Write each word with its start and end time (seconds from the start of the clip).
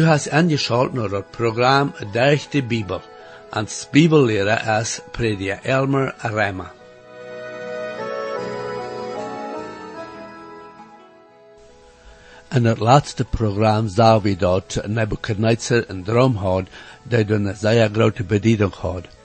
Du 0.00 0.06
hast 0.06 0.32
angeschaut 0.32 0.94
naar 0.94 1.10
het 1.10 1.30
programma 1.30 1.92
Durch 2.12 2.48
Bibel. 2.68 3.00
Als 3.50 3.88
Bibellehrer 3.90 4.80
is 4.80 5.00
prediker 5.12 5.58
Elmer 5.62 6.14
Rema. 6.22 6.72
In 12.50 12.64
het 12.64 12.78
laatste 12.78 13.24
programma 13.24 13.88
zagen 13.88 14.22
we 14.22 14.36
dat 14.36 14.80
Nebuchadnezzar 14.86 15.84
een 15.86 16.02
droom 16.02 16.36
had, 16.36 16.64
die 17.02 17.32
een 17.32 17.56
zeer 17.56 17.90
grote 17.92 18.24
bediening 18.24 18.74
had. 18.74 19.19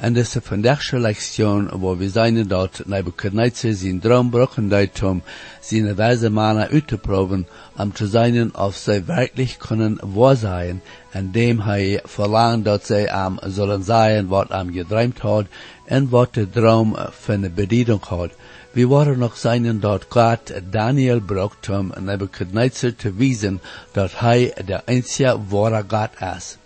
En 0.00 0.14
das 0.14 0.36
ist 0.36 0.46
von 0.46 0.62
der 0.62 0.78
Lektion, 0.92 1.68
wo 1.72 1.98
wir 1.98 2.08
sehen 2.08 2.48
dort, 2.48 2.86
Nebuchadnezzar 2.86 3.72
sein 3.72 4.00
Traum 4.00 4.30
brauchen 4.30 4.70
dort, 4.70 5.02
um 5.02 5.22
seine 5.60 5.98
weise 5.98 6.30
Mana 6.30 6.68
auszuproben, 6.70 7.46
um 7.76 7.92
zu 7.96 8.06
sein, 8.06 8.52
ob 8.54 8.74
sie 8.74 9.08
wirklich 9.08 9.58
können 9.58 9.98
wahr 10.00 10.36
sein, 10.36 10.82
indem 11.12 11.60
er 11.66 12.02
verlangt, 12.06 12.64
dass 12.68 12.86
sie 12.86 13.10
am 13.10 13.40
sollen 13.44 13.82
sein, 13.82 14.30
was 14.30 14.52
am 14.52 14.70
geträumt 14.72 15.24
hat, 15.24 15.46
und 15.90 16.12
was 16.12 16.30
der 16.30 16.52
Traum 16.52 16.96
für 17.10 17.32
eine 17.32 17.50
Bedienung 17.50 18.08
hat. 18.08 18.30
Wir 18.74 18.88
waren 18.90 19.18
noch 19.18 19.34
seinen 19.34 19.80
dort 19.80 20.10
Gott 20.10 20.54
Daniel 20.70 21.20
braucht, 21.20 21.68
um 21.70 21.92
Nebuchadnezzar 22.00 22.96
zu 22.96 23.18
wiesen, 23.18 23.58
dass 23.94 24.12
er 24.22 24.62
der 24.62 24.88
einzige 24.88 25.40
wahre 25.50 25.82
Gott 25.82 26.12
ist. 26.36 26.58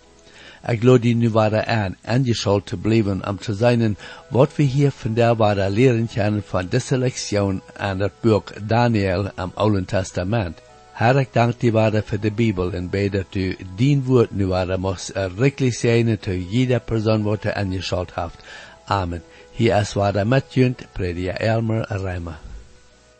Ik 0.67 0.79
geloof 0.79 0.99
die 0.99 1.15
nu 1.15 1.29
waren 1.29 1.65
aan, 1.67 1.95
angeschaut 2.05 2.65
te 2.65 2.77
blijven 2.77 3.27
om 3.27 3.37
te 3.37 3.53
zijn 3.53 3.97
wat 4.29 4.55
we 4.55 4.63
hier 4.63 4.91
vandaag 4.91 5.35
waren 5.37 5.71
leren 5.71 6.07
kunnen 6.07 6.43
van 6.45 6.67
deze 6.69 6.97
lektion 6.97 7.61
aan 7.77 7.99
het 7.99 8.11
boek 8.21 8.67
Daniel 8.67 9.31
am 9.35 9.51
Oude 9.53 9.85
Testament. 9.85 10.61
Herr, 10.91 11.25
dank 11.31 11.59
die 11.59 11.71
waren 11.71 12.03
voor 12.03 12.19
de 12.19 12.31
Bibel 12.31 12.71
en 12.71 12.89
dat 13.11 13.35
u 13.35 13.55
dien 13.75 14.03
woord 14.03 14.31
nu 14.31 14.47
waren 14.47 14.79
moest 14.79 15.09
errichtelijk 15.09 15.75
zijn 15.75 16.19
te 16.19 16.49
jeder 16.49 16.79
persoon 16.79 17.23
wat 17.23 17.43
er 17.43 17.53
angeschaut 17.53 18.13
heeft. 18.13 18.43
Amen. 18.85 19.23
Hier 19.51 19.79
is 19.79 19.93
waar 19.93 20.27
met 20.27 20.53
junt, 20.53 20.85
prediker 20.91 21.35
Elmer 21.35 21.85
Reimer. 21.89 22.39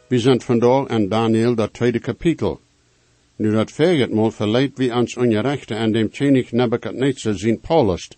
We 0.08 0.20
zijn 0.20 0.42
vandaag 0.42 0.88
in 0.88 1.09
Daniel, 1.09 1.56
dat 1.56 1.73
tweede 1.73 2.00
kapitel. 2.00 2.62
Nu 3.36 3.52
dat 3.52 4.09
mal 4.12 4.31
verleiht 4.31 4.78
wie 4.78 4.92
ans 4.92 5.17
ongerechte 5.17 5.76
an 5.76 5.94
dem 5.94 6.12
König 6.12 6.53
Nebuchadnezzar 6.53 7.34
zijn 7.34 7.59
Paulust, 7.59 8.17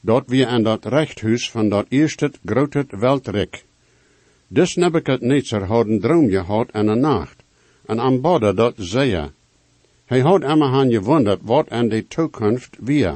dort 0.00 0.30
wie 0.30 0.46
an 0.46 0.64
dat 0.64 0.86
rechthuis 0.86 1.50
van 1.50 1.68
dat 1.68 1.86
eerste 1.90 2.30
grote 2.44 2.86
Weltreich. 2.90 3.64
Dus 4.48 4.76
Nebuchadnezzar 4.76 5.66
had 5.66 5.86
een 5.86 6.00
droom 6.00 6.28
gehad 6.30 6.70
en 6.72 6.88
een 6.88 7.00
nacht, 7.00 7.42
en 7.86 8.00
aanbodde 8.00 8.54
dat 8.54 8.74
zeer. 8.76 9.32
Hij 10.06 10.20
had 10.20 10.42
immerhan 10.42 10.90
gewundert 10.90 11.40
wat 11.42 11.70
an 11.70 11.88
de 11.88 12.06
toekomst 12.08 12.76
wie, 12.80 13.08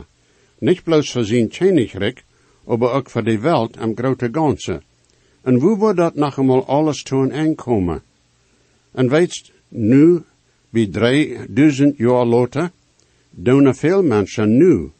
niet 0.58 0.82
bloos 0.82 1.10
voor 1.10 1.24
zijn 1.24 1.48
Königreich, 1.48 2.22
aber 2.66 2.92
ook 2.92 3.10
voor 3.10 3.24
de 3.24 3.38
Welt 3.38 3.76
am 3.78 3.96
grote 3.96 4.28
ganze. 4.32 4.82
En 5.42 5.58
wo 5.58 5.76
wordt 5.76 5.96
dat 5.96 6.14
nog 6.14 6.38
eenmaal 6.38 6.66
alles 6.66 7.02
toen 7.02 7.32
aankomen? 7.32 8.02
En 8.92 9.08
weet 9.08 9.52
nu 9.68 10.22
bij 10.76 10.86
3000 10.86 11.96
jaar 11.96 12.24
later, 12.24 12.70
doen 13.30 13.74
veel 13.74 14.02
mensen 14.02 14.56
nu 14.56 14.90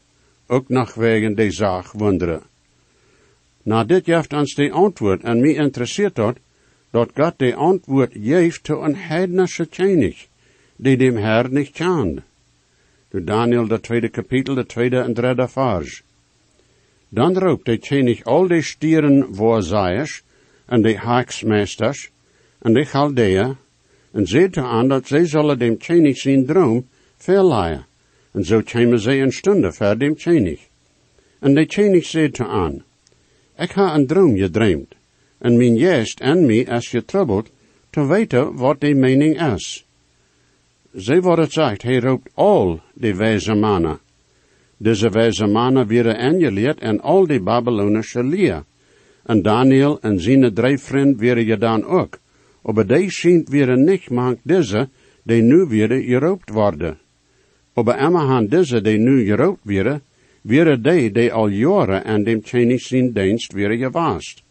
ook 0.46 0.68
nog 0.68 0.94
wegen 0.94 1.34
de 1.34 1.50
zaak 1.50 1.92
wonderen. 1.92 2.42
Na 3.62 3.84
dit 3.84 4.04
geeft 4.04 4.32
ons 4.32 4.54
de 4.54 4.70
antwoord 4.70 5.22
en 5.22 5.40
mij 5.40 5.54
interesseert 5.54 6.14
dat, 6.14 6.36
dat 6.90 7.10
God 7.14 7.38
de 7.38 7.54
antwoord 7.54 8.12
geeft 8.12 8.64
to 8.64 8.82
een 8.82 8.96
heidnische 8.96 9.66
koning, 9.66 10.16
die 10.76 10.96
dem 10.96 11.16
Herr 11.16 11.50
niet 11.50 11.70
kent. 11.70 12.20
De 13.08 13.24
Daniel, 13.24 13.66
de 13.66 13.80
tweede 13.80 14.08
kapitel, 14.08 14.54
de 14.54 14.66
tweede 14.66 15.00
en 15.00 15.12
derde 15.12 15.48
vers. 15.48 16.02
Dan 17.08 17.38
roept 17.38 17.64
de 17.64 17.78
koning 17.78 18.24
al 18.24 18.46
de 18.48 18.62
stieren 18.62 19.34
voorzijers 19.34 20.22
en 20.66 20.82
de 20.82 20.96
haaksmeesters 20.96 22.10
en 22.58 22.72
de 22.72 22.84
Chaldeeën 22.84 23.56
en 24.16 24.26
zei 24.26 24.48
aan 24.52 24.88
dat 24.88 25.06
zij 25.06 25.26
zullen 25.26 25.58
dem 25.58 25.76
zijn 26.14 26.46
droom 26.46 26.86
verleihen. 27.16 27.86
En 28.32 28.44
zo 28.44 28.60
kwamen 28.60 29.00
zij 29.00 29.22
een 29.22 29.32
stunde 29.32 29.72
voor 29.72 29.98
dem 29.98 30.16
König. 30.16 30.60
En 31.38 31.54
de 31.54 31.66
König 31.66 32.04
zei 32.04 32.30
aan, 32.36 32.84
ik 33.56 33.70
ha 33.70 33.94
een 33.94 34.06
droom 34.06 34.36
gedreamd, 34.36 34.94
en 35.38 35.56
mijn 35.56 35.76
jest 35.76 36.20
en 36.20 36.46
mij 36.46 36.56
is 36.58 36.88
getroubled, 36.88 37.50
te 37.90 38.06
weten 38.06 38.56
wat 38.56 38.80
de 38.80 38.94
mening 38.94 39.52
is. 39.54 39.84
Zij 40.92 41.20
wordt 41.20 41.52
zegt, 41.52 41.82
hij 41.82 41.98
roept 41.98 42.28
al 42.34 42.80
de 42.94 43.14
wijze 43.14 43.54
mannen. 43.54 43.98
Deze 44.76 45.10
wijze 45.10 45.46
mannen 45.46 45.86
werden 45.86 46.18
aangeleerd 46.18 46.78
en 46.78 47.00
al 47.00 47.26
die 47.26 47.40
Babylonische 47.40 48.24
leer. 48.24 48.64
En 49.24 49.42
Daniel 49.42 50.00
en 50.00 50.20
zijn 50.20 50.54
drie 50.54 50.78
vrienden 50.78 51.18
werden 51.18 51.44
gedaan 51.44 51.84
ook 51.84 52.18
aber 52.66 52.84
die 52.84 53.10
schijnt 53.10 53.48
weer 53.48 53.76
nicht 53.78 54.10
mank 54.10 54.40
deze, 54.42 54.88
die 55.22 55.42
nu 55.42 55.66
weer 55.70 55.88
geroopt 55.88 56.50
worden. 56.50 56.98
Aber 57.74 57.98
immerhan 57.98 58.46
deze, 58.46 58.80
die 58.82 58.98
nu 58.98 59.24
geroopt 59.24 59.64
werden, 59.64 60.02
weer 60.42 60.82
die, 60.82 61.10
die 61.10 61.32
al 61.32 61.48
jaren 61.48 62.04
aan 62.04 62.24
dem 62.24 62.42
Chinese 62.42 63.12
dienst 63.12 63.52
weer 63.52 63.76
gewaast. 63.76 64.42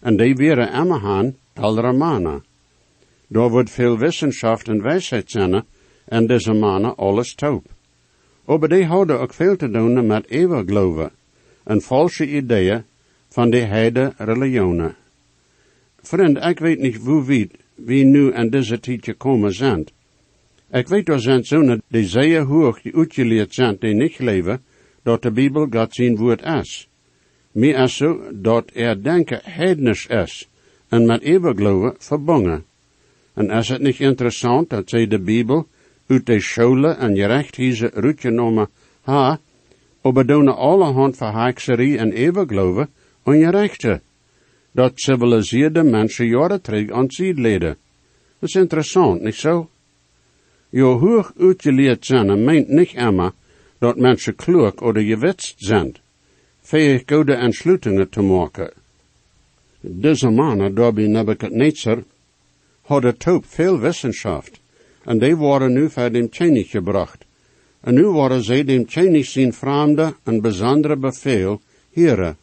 En 0.00 0.16
die 0.16 0.34
weer 0.34 0.58
immerhan 0.58 1.34
al 1.54 1.80
Romana. 1.80 2.40
Daar 3.28 3.50
wordt 3.50 3.70
veel 3.70 3.98
wetenschap 3.98 4.62
en 4.68 4.82
wijsheid 4.82 5.30
zijn, 5.30 5.64
en 6.04 6.26
deze 6.26 6.52
mannen 6.52 6.96
alles 6.96 7.34
taub. 7.34 7.64
Aber 8.46 8.68
die 8.68 8.84
houden 8.84 9.20
ook 9.20 9.34
veel 9.34 9.56
te 9.56 9.70
doen 9.70 10.06
met 10.06 10.28
eeuwig 10.28 11.10
en 11.64 11.80
valse 11.80 12.26
ideeën 12.26 12.84
van 13.28 13.50
de 13.50 13.58
heide 13.58 14.12
religionen. 14.18 14.94
Vriend, 16.06 16.44
ik 16.44 16.58
weet 16.58 16.78
niet 16.78 16.96
hoe 16.96 17.24
wie, 17.24 17.50
wie 17.74 18.04
nu 18.04 18.34
aan 18.34 18.48
deze 18.48 18.80
tijd 18.80 19.04
gekomen 19.04 19.52
zijn. 19.52 19.86
Ik 20.70 20.88
weet 20.88 21.08
er 21.08 21.20
zijn 21.20 21.44
zonen 21.44 21.82
die 21.88 22.06
zeer 22.06 22.42
hoog 22.42 22.80
uitgeleerd 22.92 23.54
zijn 23.54 23.76
die 23.78 23.94
niet 23.94 24.18
leven, 24.18 24.62
dat 25.02 25.22
de 25.22 25.30
Bijbel 25.30 25.66
God 25.70 25.94
zijn 25.94 26.16
woord 26.16 26.42
is. 26.42 26.88
Meer 27.52 27.78
is 27.78 27.96
zo 27.96 28.20
dat 28.32 28.70
er 28.74 29.02
denken 29.02 29.40
heidnisch 29.42 30.06
is 30.06 30.48
en 30.88 31.06
met 31.06 31.22
eeuwig 31.22 31.94
verbonden. 31.98 32.64
En 33.34 33.50
is 33.50 33.68
het 33.68 33.80
niet 33.80 34.00
interessant 34.00 34.70
dat 34.70 34.88
zij 34.88 35.06
de 35.06 35.18
Bijbel 35.18 35.66
uit 36.06 36.26
de 36.26 36.40
scholen 36.40 36.98
en 36.98 37.16
gerechthiezen 37.16 37.92
uitgenomen 37.92 38.68
ha, 39.00 39.40
aber 40.00 40.26
doen 40.26 40.56
allerhand 40.56 41.16
verhaakserie 41.16 41.98
en 41.98 42.12
eeuwig 42.12 42.48
geloven 42.48 42.88
ongerechte 43.22 44.00
dat 44.76 44.92
civiliseerde 44.94 45.82
mensen 45.82 46.26
jaren 46.26 46.60
terug 46.60 46.90
aan 46.90 47.04
het 47.04 47.18
leden. 47.18 47.76
Dat 48.38 48.48
is 48.48 48.54
interessant, 48.54 49.22
niet 49.22 49.34
zo? 49.34 49.68
Je 50.68 50.82
hoog 50.82 51.32
uitgeleerd 51.38 52.06
zijn 52.06 52.44
meent 52.44 52.68
niet 52.68 52.92
immer 52.92 53.32
dat 53.78 53.96
mensen 53.96 54.34
klug 54.34 54.74
of 54.74 54.94
gewetst 54.94 55.54
zijn, 55.58 55.96
fähig 56.62 57.02
goede 57.06 57.34
entsluitingen 57.34 58.08
te 58.08 58.22
maken. 58.22 58.72
Deze 59.80 60.30
mannen, 60.30 60.74
daar 60.74 60.92
bij 60.92 61.06
Nebuchadnezzar, 61.06 62.02
hadden 62.82 63.16
top 63.16 63.44
veel 63.46 63.78
wissenschaft, 63.78 64.60
en 65.04 65.18
die 65.18 65.36
waren 65.36 65.72
nu 65.72 65.90
voor 65.90 66.12
dem 66.12 66.28
König 66.28 66.70
gebracht. 66.70 67.24
En 67.80 67.94
nu 67.94 68.06
waren 68.06 68.42
zij 68.42 68.64
dem 68.64 68.84
König 68.86 69.26
zijn 69.26 69.52
vreemde 69.52 70.14
en 70.24 70.40
bijzondere 70.40 70.96
beveel, 70.96 71.60
heren. 71.92 72.36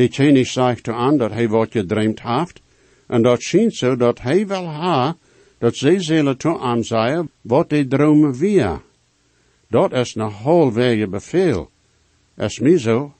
De 0.00 0.08
König 0.08 0.48
sagte 0.48 0.92
aan 0.92 1.18
dat 1.18 1.32
hij 1.32 1.48
wat 1.48 1.72
gedreamd 1.72 2.22
heeft, 2.22 2.60
en 3.06 3.22
dat 3.22 3.42
schijnt 3.42 3.74
zo 3.74 3.96
dat 3.96 4.20
hij 4.20 4.46
wel 4.46 4.66
ha, 4.66 5.16
dat 5.58 5.76
zij 5.76 6.00
zullen 6.00 6.36
toe 6.36 6.58
aan 6.58 6.84
zeggen 6.84 7.30
wat 7.40 7.68
de 7.70 7.86
dromen 7.86 8.36
via. 8.36 8.82
Dat 9.68 9.92
is 9.92 10.14
een 10.14 10.30
halverwege 10.30 11.08
beveel. 11.08 11.70
Es 12.34 12.58
mij 12.58 12.78
zo. 12.78 13.12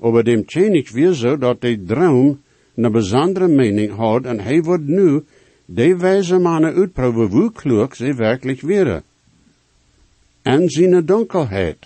Aber 0.00 0.24
dem 0.24 0.44
König 0.44 0.90
weer 0.92 1.12
zo 1.12 1.36
dat 1.38 1.60
de 1.60 1.84
droom 1.84 2.40
een 2.74 2.92
bijzondere 2.92 3.48
mening 3.48 3.96
had 3.96 4.24
en 4.24 4.40
hij 4.40 4.62
wordt 4.62 4.86
nu 4.86 5.24
de 5.64 5.96
wijze 5.96 6.38
mannen 6.38 6.74
uitproeven 6.74 7.26
hoe 7.26 7.52
klug 7.52 7.96
ze 7.96 8.14
werkelijk 8.14 8.60
wäre. 8.60 9.02
En 10.42 10.68
zijn 10.68 11.06
donkerheid. 11.06 11.78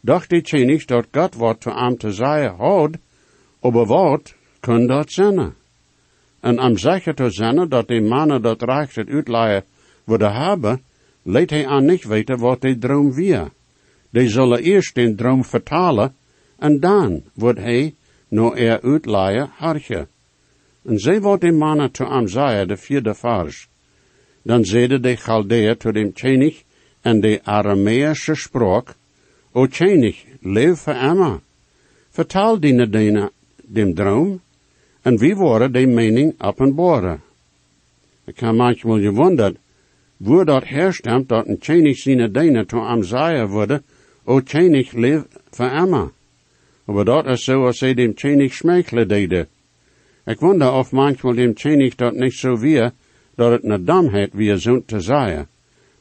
Dacht 0.00 0.30
de 0.30 0.42
König 0.42 0.84
dat 0.84 1.06
God 1.12 1.34
wat 1.34 1.56
voor 1.60 1.76
hem 1.76 1.96
te 1.96 2.12
zeggen 2.12 2.54
had, 2.56 2.90
aber 3.66 3.86
wat 3.86 4.34
kan 4.60 4.86
dat 4.86 5.10
zijn? 5.12 5.54
En 6.40 6.58
am 6.58 6.78
zeker 6.78 7.14
te 7.14 7.30
zijn 7.30 7.68
dat 7.68 7.88
die 7.88 8.00
mannen 8.00 8.42
dat 8.42 8.62
recht 8.62 8.94
het 8.94 9.08
uitleien 9.08 9.64
worden 10.04 10.32
hebben, 10.32 10.82
leidt 11.22 11.50
hij 11.50 11.66
aan 11.66 11.84
niet 11.84 12.04
weten 12.04 12.38
wat 12.38 12.60
die 12.60 12.78
droom 12.78 13.12
weer. 13.12 13.50
Die 14.10 14.28
zullen 14.28 14.62
eerst 14.62 14.94
den 14.94 15.16
droom 15.16 15.44
vertalen, 15.44 16.14
en 16.58 16.80
dan 16.80 17.22
wordt 17.34 17.58
hij, 17.58 17.94
no 18.28 18.54
er 18.54 18.82
uitleien, 18.82 19.50
hartje. 19.56 20.06
En 20.84 20.98
zij 20.98 21.20
wat 21.20 21.40
die 21.40 21.52
mannen 21.52 21.90
te 21.90 22.04
am 22.04 22.28
zei, 22.28 22.66
de 22.66 22.76
vierde 22.76 23.14
vers. 23.14 23.68
Dan 24.42 24.64
zeide 24.64 25.00
de 25.00 25.16
Chaldeer 25.16 25.76
tot 25.76 25.94
dem 25.94 26.12
König 26.12 26.62
en 27.00 27.20
de 27.20 27.40
Arameische 27.42 28.34
spraak, 28.34 28.94
o 29.52 29.66
tjenig, 29.66 30.24
leef 30.40 30.78
voor 30.78 30.94
Emma. 30.94 31.40
Vertaal 32.10 32.60
die 32.60 32.88
dina 32.88 33.30
dem 33.66 33.94
droom, 33.94 34.40
en 35.02 35.18
wie 35.18 35.36
worden 35.36 35.72
de 35.72 35.86
mening 35.86 36.34
openbaren. 36.38 37.20
Ik 38.24 38.34
kan 38.34 38.56
manchmal 38.56 39.00
gewunderd, 39.00 39.56
wo 40.16 40.44
dat 40.44 40.64
herstemt 40.68 41.28
dat 41.28 41.46
een 41.46 41.58
tjenig 41.58 41.96
zijn 41.98 42.32
dina 42.32 42.64
to 42.64 42.80
am 42.80 43.02
zeggen 43.02 43.48
worden, 43.48 43.82
o 44.24 44.40
tjenig 44.40 44.92
leef 44.92 45.22
voor 45.50 45.70
Emma. 45.70 46.10
Aber 46.84 47.04
dat 47.04 47.26
is 47.26 47.44
zo 47.44 47.66
als 47.66 47.78
ze 47.78 47.94
dem 47.94 48.14
tjenig 48.14 48.54
schmeichle 48.54 49.06
deden. 49.06 49.48
Ik 50.24 50.40
wonder 50.40 50.72
of 50.72 50.92
manchmal 50.92 51.34
dem 51.34 51.54
tjenig 51.54 51.94
dat 51.94 52.14
niet 52.14 52.34
zo 52.34 52.58
wie, 52.58 52.90
dat 53.34 53.52
het 53.52 53.64
een 53.64 53.84
damheid 53.84 54.30
wie 54.32 54.58
zond 54.58 54.88
te 54.88 55.00
zeggen. 55.00 55.48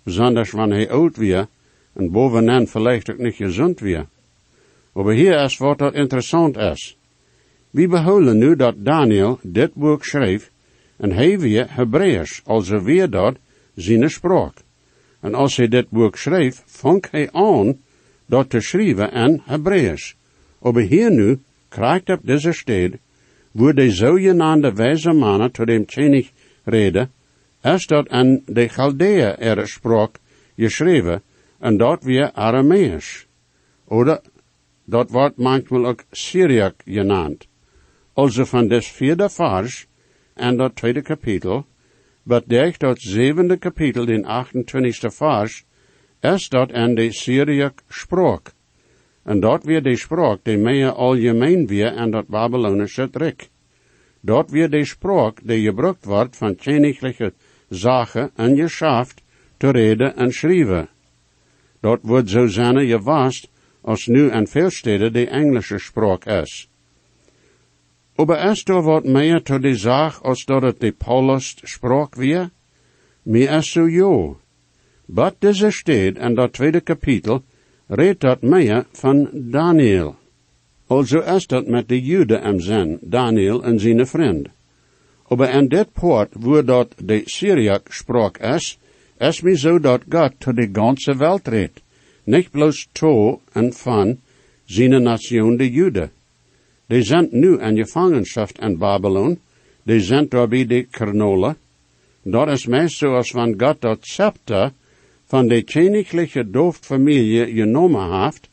Besonders 0.03 0.51
wanneer 0.51 0.77
hij 0.77 0.89
oud 0.89 1.17
weer, 1.17 1.47
en 1.93 2.11
bovenaan 2.11 2.67
vielleicht 2.67 3.11
ook 3.11 3.17
niet 3.17 3.35
gezond 3.35 3.79
weer. 3.79 4.05
Maar 4.91 5.13
hier 5.13 5.43
is 5.43 5.57
wat 5.57 5.77
dat 5.77 5.93
interessant 5.93 6.57
is. 6.57 6.97
We 7.75 7.87
behouden 7.87 8.37
nu 8.37 8.55
dat 8.55 8.75
Daniel 8.77 9.39
dit 9.43 9.73
boek 9.73 10.05
schreef, 10.05 10.51
en 10.97 11.11
hij 11.11 11.39
weer 11.39 11.65
Hebreeuws, 11.69 12.41
also 12.45 12.81
weer 12.81 13.09
dat 13.09 13.35
zijn 13.75 14.09
spraak. 14.09 14.53
En 15.19 15.33
als 15.33 15.55
hij 15.55 15.67
dit 15.67 15.89
boek 15.89 16.17
schreef, 16.17 16.63
vond 16.65 17.11
hij 17.11 17.31
aan 17.31 17.77
dat 18.25 18.49
te 18.49 18.59
schrijven 18.59 19.11
in 19.11 19.41
Hebreeuws. 19.43 20.15
Maar 20.59 20.81
hier 20.81 21.11
nu 21.11 21.39
krijgt 21.67 22.09
op 22.09 22.19
deze 22.23 22.51
stad, 22.51 22.91
wo 23.51 23.73
de 23.73 23.91
zogenaamde 23.91 24.73
wijze 24.73 25.11
mannen 25.11 25.51
tot 25.51 25.67
dem 25.67 25.85
tjenig 25.85 26.31
reden, 26.63 27.11
is 27.61 27.87
dat 27.87 28.07
in 28.07 28.43
de 28.45 28.67
Chaldeeën 28.67 29.37
er 29.37 29.67
spraak 29.67 30.19
geschreven, 30.55 31.21
en 31.59 31.77
dat 31.77 32.03
weer 32.03 32.31
Aramees. 32.31 33.25
Oder 33.85 34.21
dat 34.85 35.09
wordt 35.09 35.37
manchmal 35.37 35.85
ook 35.85 36.03
Syriac 36.11 36.75
genannt. 36.85 37.47
Also 38.15 38.45
van 38.45 38.67
des 38.67 38.87
vierde 38.87 39.29
vers 39.29 39.85
en 40.33 40.57
dat 40.57 40.75
tweede 40.75 41.01
kapitel, 41.01 41.65
bedekt 42.23 42.79
dat 42.79 42.99
zevende 42.99 43.57
kapitel, 43.57 44.05
den 44.05 44.25
28 44.25 45.13
vers, 45.13 45.63
is 46.21 46.49
dat 46.49 46.71
en 46.71 46.95
de 46.95 47.11
Syriac 47.11 47.83
spraak. 47.89 48.53
En 49.23 49.39
dat 49.39 49.63
weer 49.63 49.83
de 49.83 49.95
spraak, 49.95 50.43
die 50.43 50.57
meer 50.57 50.91
algemeen 50.91 51.67
weer 51.67 51.95
en 51.95 52.11
dat 52.11 52.27
Babylonische 52.27 53.09
druk. 53.09 53.49
Dat 54.21 54.49
weer 54.49 54.69
de 54.69 54.85
spraak, 54.85 55.39
die 55.43 55.65
gebruikt 55.65 56.05
wordt 56.05 56.37
van 56.37 56.55
königliche 56.55 57.33
zaken 57.69 58.31
en 58.35 58.55
geschaft, 58.55 59.21
te 59.57 59.71
reden 59.71 60.15
en 60.15 60.31
schrijven. 60.31 60.87
Dat 61.79 61.99
wordt 62.01 62.29
zo 62.29 62.47
zijn 62.47 62.87
gewast 62.87 63.49
als 63.81 64.07
nu 64.07 64.29
en 64.29 64.47
veel 64.47 64.69
steden 64.69 65.13
de 65.13 65.27
Engelse 65.27 65.77
spraak 65.77 66.25
is. 66.25 66.69
Aber 68.17 68.51
ist 68.51 68.69
da 68.69 68.85
wat 68.85 69.05
meer 69.05 69.43
to 69.43 69.57
de 69.59 69.75
zaak 69.75 70.23
als 70.23 70.45
dat 70.45 70.79
de 70.79 70.91
Paulus 70.91 71.55
spraak 71.63 72.15
weer? 72.15 72.51
Meer 73.23 73.57
is 73.57 73.71
zo 73.71 73.87
jo. 73.87 74.37
But 75.07 75.41
deze 75.41 75.71
steed 75.71 76.17
en 76.17 76.35
dat 76.35 76.53
tweede 76.53 76.81
kapitel 76.81 77.43
redt 77.87 78.21
dat 78.21 78.41
meer 78.41 78.85
van 78.91 79.29
Daniel. 79.33 80.15
Also 80.87 81.19
is 81.19 81.47
dat 81.47 81.67
met 81.67 81.87
de 81.87 82.01
Jude 82.01 82.41
am 82.41 82.59
zin, 82.59 82.99
Daniel 83.01 83.63
en 83.63 83.79
zijn 83.79 84.07
vriend. 84.07 84.47
Aber 85.27 85.49
in 85.49 85.67
dit 85.67 85.93
poort, 85.93 86.29
wo 86.33 86.63
dat 86.63 86.93
de 86.97 87.21
Syriac 87.25 87.93
spraak 87.93 88.37
is, 88.37 88.77
is 89.17 89.41
mi 89.41 89.55
zo 89.55 89.79
dat 89.79 90.01
God 90.09 90.39
to 90.39 90.53
de 90.53 90.69
ganze 90.71 91.17
Welt 91.17 91.47
redt. 91.47 91.81
Nicht 92.23 92.51
bloß 92.51 92.87
to 92.91 93.41
en 93.53 93.73
van 93.73 94.17
zijn 94.65 95.03
nation 95.03 95.57
de 95.57 95.71
Jude. 95.71 96.09
Die 96.87 97.03
zijn 97.03 97.27
nu 97.31 97.59
in 97.59 97.77
Gefangenschaft 97.77 98.59
in 98.59 98.77
Babylon, 98.77 99.39
die 99.83 99.99
zijn 99.99 100.29
daar 100.29 100.47
bij 100.47 100.65
de 100.65 100.83
Kernola. 100.83 101.55
Dat 102.21 102.47
is 102.47 102.65
meest 102.65 102.97
zoals 102.97 103.31
van 103.31 103.53
God 103.57 103.81
dat 103.81 103.97
scepter 104.01 104.71
van 105.25 105.47
de 105.47 105.63
königliche 105.63 106.49
doofdfamilie 106.49 107.53
genomen 107.53 108.23
heeft, 108.23 108.49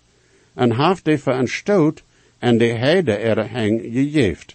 en 0.55 0.87
heeft 0.87 1.05
die 1.05 1.19
voor 1.19 1.32
een 1.32 1.49
stoot 1.49 2.02
en 2.38 2.58
de 2.58 2.67
heide 2.67 3.12
er 3.12 3.50
heng 3.50 3.81
gegeven. 3.93 4.55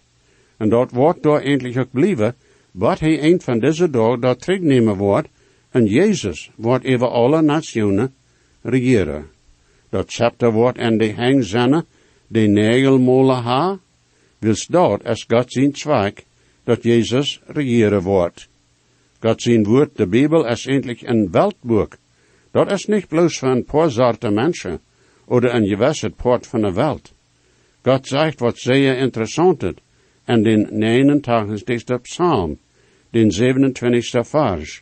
En 0.58 0.70
dat 0.70 0.92
wordt 0.92 1.24
door 1.24 1.40
eindelijk 1.40 1.78
ook 1.78 1.92
blijven, 1.92 2.36
wat 2.72 3.00
hij 3.00 3.24
een 3.24 3.42
van 3.42 3.60
deze 3.60 3.90
dagen 3.90 4.20
dat 4.20 4.42
terugnemen 4.42 4.96
wordt, 4.96 5.28
en 5.70 5.86
Jezus 5.86 6.52
wordt 6.56 6.86
over 6.86 7.08
alle 7.08 7.42
nationen 7.42 8.14
regeren. 8.62 9.26
Dat 9.90 10.12
scepter 10.12 10.52
wordt 10.52 10.78
en 10.78 10.98
de 10.98 11.06
heng 11.06 11.44
zenne, 11.44 11.86
de 12.28 12.48
negelmolen 12.48 13.44
ha, 13.44 13.80
wils 14.40 14.68
dat 14.68 15.06
is 15.06 15.26
God 15.28 15.52
zijn 15.52 15.76
zwak, 15.76 16.24
dat 16.64 16.84
Jezus 16.84 17.42
regeren 17.46 18.02
wordt. 18.02 18.48
God 19.20 19.42
zijn 19.42 19.64
woord, 19.64 19.98
de 19.98 20.08
Bijbel, 20.08 20.46
is 20.46 20.66
eindelijk 20.66 21.02
een 21.02 21.32
weltboek. 21.32 21.98
Dat 22.52 22.72
is 22.72 22.86
niet 22.86 23.08
bloos 23.08 23.40
van 23.40 23.50
een 23.50 23.64
paar 23.64 23.92
soorten 23.92 24.34
mensen, 24.34 24.80
oder 25.26 25.54
een 25.54 25.68
gewisse 25.68 26.10
poort 26.10 26.48
van 26.48 26.62
de 26.62 26.74
welt. 26.74 27.14
God 27.82 28.08
zegt 28.08 28.40
wat 28.40 28.58
zeer 28.58 28.98
interessant 28.98 29.64
is, 29.64 29.74
en 30.26 30.44
den 30.44 30.68
89. 30.72 32.02
psalm, 32.02 32.58
den 33.10 33.32
27. 33.32 34.28
vers. 34.28 34.82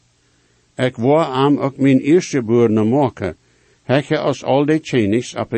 Ik 0.76 0.96
wou 0.96 1.24
am 1.24 1.58
ook 1.58 1.78
mijn 1.78 2.00
eerste 2.00 2.42
boerne 2.42 2.84
maken, 2.84 3.36
hekje 3.84 4.18
als 4.18 4.44
al 4.44 4.66
de 4.66 4.80
tjenigs 4.80 5.36
op. 5.36 5.54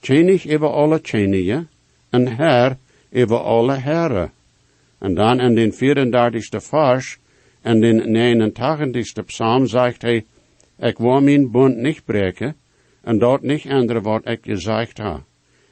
Tjenig 0.00 0.46
over 0.46 0.68
alle 0.68 1.00
tjenige, 1.00 1.66
en 2.10 2.26
her 2.36 2.76
over 3.12 3.38
alle 3.38 3.76
heren. 3.76 4.30
En 4.98 5.14
dan 5.14 5.40
in 5.40 5.54
den 5.54 5.72
34. 5.72 6.62
vers, 6.62 7.18
en 7.62 7.80
den 7.80 8.10
89. 8.10 9.24
psalm 9.24 9.66
zegt 9.66 10.02
hij, 10.02 10.24
ik 10.78 10.98
wou 10.98 11.22
mijn 11.22 11.50
bund 11.50 11.76
niet 11.76 12.04
breken, 12.04 12.56
en 13.02 13.18
dat 13.18 13.42
niet 13.42 13.66
andere 13.66 14.00
wat 14.00 14.28
ik 14.28 14.38
gezegd 14.42 14.98
ha. 14.98 15.24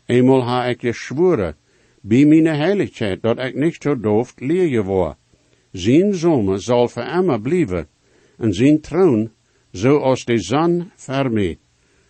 Eenmaal 0.06 0.45
ha 0.45 0.64
ik 0.64 0.80
geschworen, 0.80 1.56
bij 2.00 2.25
mijn 2.25 2.47
heiligheid, 2.47 3.23
dat 3.23 3.38
ik 3.38 3.54
niet 3.54 3.76
zo 3.80 4.00
doof 4.00 4.35
leer 4.37 4.85
word. 4.85 5.16
Zijn 5.73 6.14
zomer 6.14 6.62
zal 6.62 6.88
voor 6.88 7.02
immer 7.02 7.40
blijven, 7.40 7.88
en 8.38 8.52
zijn 8.52 8.80
troon, 8.80 9.30
zoals 9.71 10.25
de 10.25 10.38
zon 10.38 10.90
voor 10.95 11.56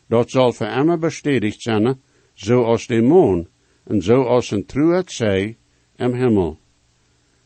Dat 0.09 0.31
zal 0.31 0.53
voor 0.53 0.67
immer 0.67 0.99
bestätigt 0.99 1.63
zijn, 1.63 2.01
zoals 2.37 2.87
de 2.87 3.03
maan, 3.03 3.47
en 3.85 4.03
zoals 4.03 4.51
een 4.51 4.67
truet 4.67 5.13
zij, 5.13 5.57
im 5.97 6.13
hemel. 6.13 6.59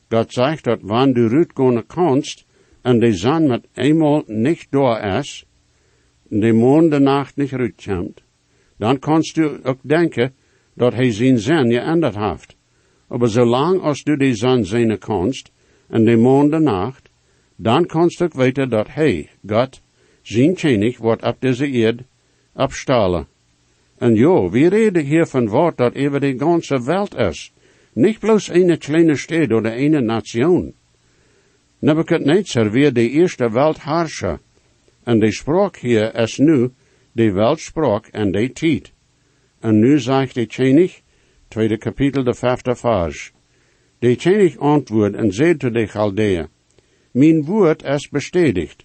God 0.09 0.33
zegt 0.33 0.65
dat 0.65 0.81
wanneer 0.83 1.29
du 1.29 1.37
uitgaan 1.37 1.87
kannst, 1.87 2.47
en 2.83 2.99
de 2.99 3.13
zon 3.13 3.47
met 3.47 3.67
eenmaal 3.75 4.23
niet 4.27 4.67
door 4.71 4.99
is, 4.99 5.47
de 6.29 6.53
maan 6.53 6.89
de 6.89 6.99
nacht 6.99 7.37
niet 7.37 7.53
uitkomt, 7.53 8.23
dan 8.77 8.99
kannst 8.99 9.35
du 9.35 9.61
ook 9.63 9.79
denken 9.83 10.35
dat 10.75 10.95
hij 10.95 11.13
zijn 11.13 11.39
zin 11.39 11.71
geändert 11.71 12.17
heeft. 12.17 12.57
Aber 13.09 13.29
zolang 13.29 13.81
als 13.81 14.03
du 14.03 14.17
die 14.17 14.35
zon 14.35 14.65
zien 14.65 14.99
kannst, 14.99 15.51
en 15.89 16.05
de 16.05 16.17
maan 16.17 16.51
de 16.51 16.59
nacht, 16.59 17.11
dan 17.57 17.87
kannst 17.87 18.19
du 18.19 18.25
ook 18.25 18.35
weten 18.35 18.69
dat 18.69 18.89
hij, 18.89 19.29
God, 19.47 19.81
zijn 20.23 20.55
König 20.55 20.99
wordt 20.99 21.23
op 21.23 21.37
deze 21.41 21.67
eerd 21.67 22.03
abstalen. 22.53 23.27
En 24.01 24.15
jo, 24.15 24.51
we 24.51 24.69
reden 24.69 25.05
hier 25.05 25.27
van 25.27 25.49
woord 25.49 25.77
dat 25.77 25.97
over 25.97 26.21
de 26.21 26.35
ganze 26.39 26.85
Welt 26.85 27.15
is. 27.15 27.53
Niet 27.93 28.19
bloos 28.19 28.49
een 28.49 28.79
kleine 28.79 29.17
stad 29.17 29.53
oder 29.53 29.77
een 29.77 30.05
nation. 30.05 30.75
Nebuchadnezzar 31.79 32.71
weer 32.71 32.93
de 32.93 33.11
eerste 33.11 33.51
weltherrscher. 33.51 34.41
En 35.05 35.19
de 35.19 35.33
spraak 35.33 35.77
hier 35.77 36.15
is 36.15 36.39
nu 36.39 36.71
de 37.13 37.33
weltspraak 37.33 38.07
en 38.07 38.33
de 38.33 38.53
tijd. 38.53 38.93
En 39.61 39.79
nu 39.79 39.99
zegt 39.99 40.35
de 40.35 40.47
König, 40.47 41.01
tweede 41.49 41.79
kapitel, 41.79 42.25
de 42.25 42.35
vijfde 42.35 42.77
vers. 42.77 43.33
De 43.99 44.17
König 44.17 44.59
antwoord 44.59 45.15
en 45.15 45.33
zei 45.33 45.57
te 45.57 45.71
de 45.71 45.87
Chaldeeën, 45.87 46.49
Mijn 47.11 47.45
woord 47.45 47.83
is 47.83 48.09
bestätigt. 48.09 48.85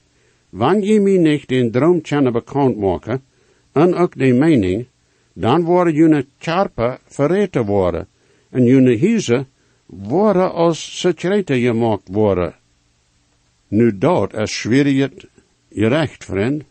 Wanneer 0.50 0.93
je 0.93 1.00
mij 1.00 1.17
niet 1.17 1.48
den 1.48 1.72
droom 1.72 2.01
kennen 2.01 2.34
bekend 2.34 2.77
maken, 2.77 3.24
en 3.72 3.93
ook 3.93 4.17
de 4.17 4.34
mening, 4.34 4.88
dan 5.38 5.63
worden 5.63 5.94
jullie 5.94 6.27
karpen 6.38 7.00
verreten 7.08 7.65
worden, 7.65 8.08
en 8.50 8.63
jullie 8.63 9.00
huizen 9.00 9.48
worden 9.86 10.54
als 10.54 11.00
secreten 11.00 11.60
gemaakt 11.60 12.08
worden. 12.12 12.56
Nu 13.68 13.98
dat 13.98 14.34
is 14.34 14.60
schwierig 14.60 15.12
gerecht, 15.72 16.25
vriend, 16.25 16.63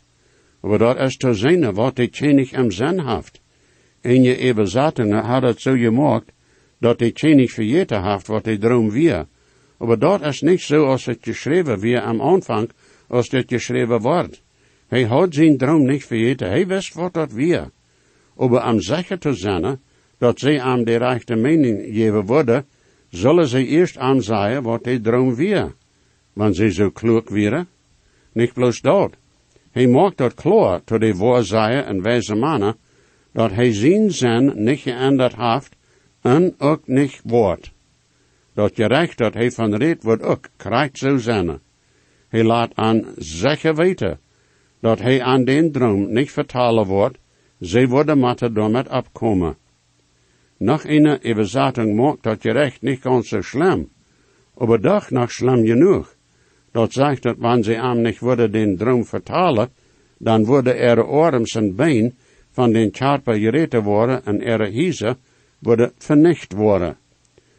maar 0.61 0.79
dat 0.79 0.99
is 0.99 1.17
te 1.17 1.35
zijn 1.35 1.73
wat 1.75 1.97
de 1.97 2.09
König 2.09 2.53
im 2.53 2.71
zin 2.71 3.01
heeft. 3.01 3.41
En 4.01 4.23
je 4.23 4.51
Übersetzungen 4.51 5.25
had 5.25 5.43
het 5.43 5.61
zo 5.61 5.73
gemaakt, 5.73 6.33
dat 6.79 6.99
de 6.99 7.11
König 7.11 7.53
vergeten 7.53 8.05
heeft 8.05 8.27
wat 8.27 8.45
de 8.45 8.59
droom 8.59 8.91
weer. 8.91 9.27
Maar 9.77 9.99
dat 9.99 10.23
is 10.23 10.41
niet 10.41 10.61
zo 10.61 10.85
als 10.85 11.05
het 11.05 11.19
geschreven 11.21 11.79
weer 11.79 12.01
am 12.01 12.21
Anfang, 12.21 12.71
als 13.07 13.31
het 13.31 13.45
geschreven 13.49 14.01
wordt. 14.01 14.43
Hij 14.89 15.03
had 15.03 15.35
zijn 15.35 15.57
droom 15.57 15.87
niet 15.87 16.05
vergeten, 16.05 16.49
hij 16.49 16.67
wist 16.67 16.95
wat 16.95 17.13
dat 17.13 17.33
weer. 17.33 17.71
Aber 18.37 18.61
am 18.61 18.81
zeker 18.81 19.19
te 19.19 19.35
zijn, 19.35 19.81
dat 20.19 20.39
zij 20.39 20.61
aan 20.61 20.85
de 20.85 20.97
rechte 20.97 21.35
mening 21.35 21.95
geven 21.95 22.25
worden, 22.27 22.67
zullen 23.09 23.49
zij 23.49 23.67
eerst 23.67 23.99
aanzaaien 23.99 24.63
wat 24.63 24.85
hij 24.85 24.99
droom 24.99 25.35
weer. 25.35 25.75
Want 26.33 26.57
zij 26.57 26.71
zo 26.71 26.91
klug 26.91 27.29
weer, 27.29 27.67
niet 28.33 28.53
bloos 28.53 28.81
dat. 28.81 29.15
Hij 29.71 29.87
maakt 29.87 30.17
dat 30.17 30.35
klaar 30.35 30.85
tot 30.85 31.01
de 31.01 31.15
voorzaaien 31.15 31.87
en 31.87 32.03
wijze 32.03 32.35
mannen, 32.35 32.77
dat 33.33 33.51
hij 33.51 33.73
zijn 33.73 34.11
zin 34.11 34.53
niet 34.55 34.81
geänderd 34.81 35.37
heeft 35.37 35.77
en 36.21 36.55
ook 36.59 36.87
niet 36.87 37.21
wordt. 37.25 37.73
Dat 38.53 38.77
je 38.77 38.87
recht 38.87 39.19
dat 39.19 39.35
hij 39.35 39.51
van 39.51 39.75
reed 39.75 40.03
wordt 40.03 40.23
ook, 40.23 40.49
krijgt 40.57 40.99
zo 40.99 41.17
zijn. 41.17 41.61
Hij 42.29 42.45
laat 42.45 42.75
aan 42.75 43.05
zeker 43.17 43.75
weten, 43.75 44.21
dat 44.81 44.99
hij 44.99 45.23
aan 45.23 45.45
den 45.45 45.73
droom 45.73 46.13
niet 46.13 46.31
vertalen 46.31 46.87
wordt, 46.87 47.19
zij 47.65 47.89
worden 47.89 48.19
matten 48.19 48.55
door 48.55 48.71
met 48.71 48.89
opkomen. 48.89 49.57
Nog 50.57 50.85
een 50.85 51.31
überzatting 51.31 51.97
maakt 51.97 52.23
dat 52.23 52.43
je 52.43 52.51
recht 52.51 52.83
niet 52.83 53.01
ganz 53.01 53.29
zo 53.29 53.41
schlimm, 53.41 53.89
aber 54.55 54.81
doch 54.81 55.11
nog 55.11 55.31
schlimm 55.31 55.67
genoeg. 55.67 56.15
Dat 56.73 56.93
zegt 56.93 57.23
dat 57.23 57.37
wanneer 57.39 57.65
ze 57.65 57.79
aan 57.79 58.03
niet 58.03 58.19
worden 58.19 58.53
den 58.53 58.77
droom 58.77 59.05
vertalen, 59.05 59.69
dan 60.19 60.45
worden 60.45 60.79
er 60.79 61.07
oorms 61.07 61.55
en 61.55 61.75
been 61.75 62.15
van 62.51 62.73
den 62.73 62.89
charper 62.93 63.35
gereten 63.35 63.83
worden 63.83 64.25
en 64.25 64.43
er 64.43 64.67
hiezen 64.67 65.17
worden 65.59 65.93
vernicht 65.99 66.53
worden. 66.53 66.97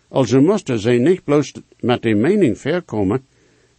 Also 0.10 0.42
moesten 0.42 0.80
zij 0.80 0.98
niet 0.98 1.24
bloos 1.24 1.54
met 1.80 2.02
de 2.02 2.16
mening 2.16 2.58
verkomen, 2.58 3.26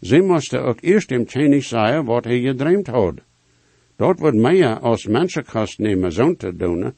zij 0.01 0.21
moesten 0.21 0.63
ook 0.63 0.79
eerst 0.81 1.11
hem 1.11 1.27
tjenig 1.27 1.65
zeggen 1.65 2.05
wat 2.05 2.25
hij 2.25 2.41
gedreamd 2.41 2.87
had. 2.87 3.15
Dat 3.97 4.19
wordt 4.19 4.37
meer 4.37 4.79
als 4.79 5.07
mensenkast 5.07 5.79
nemen 5.79 6.13
zo'n 6.13 6.37
te 6.37 6.57
doen. 6.57 6.95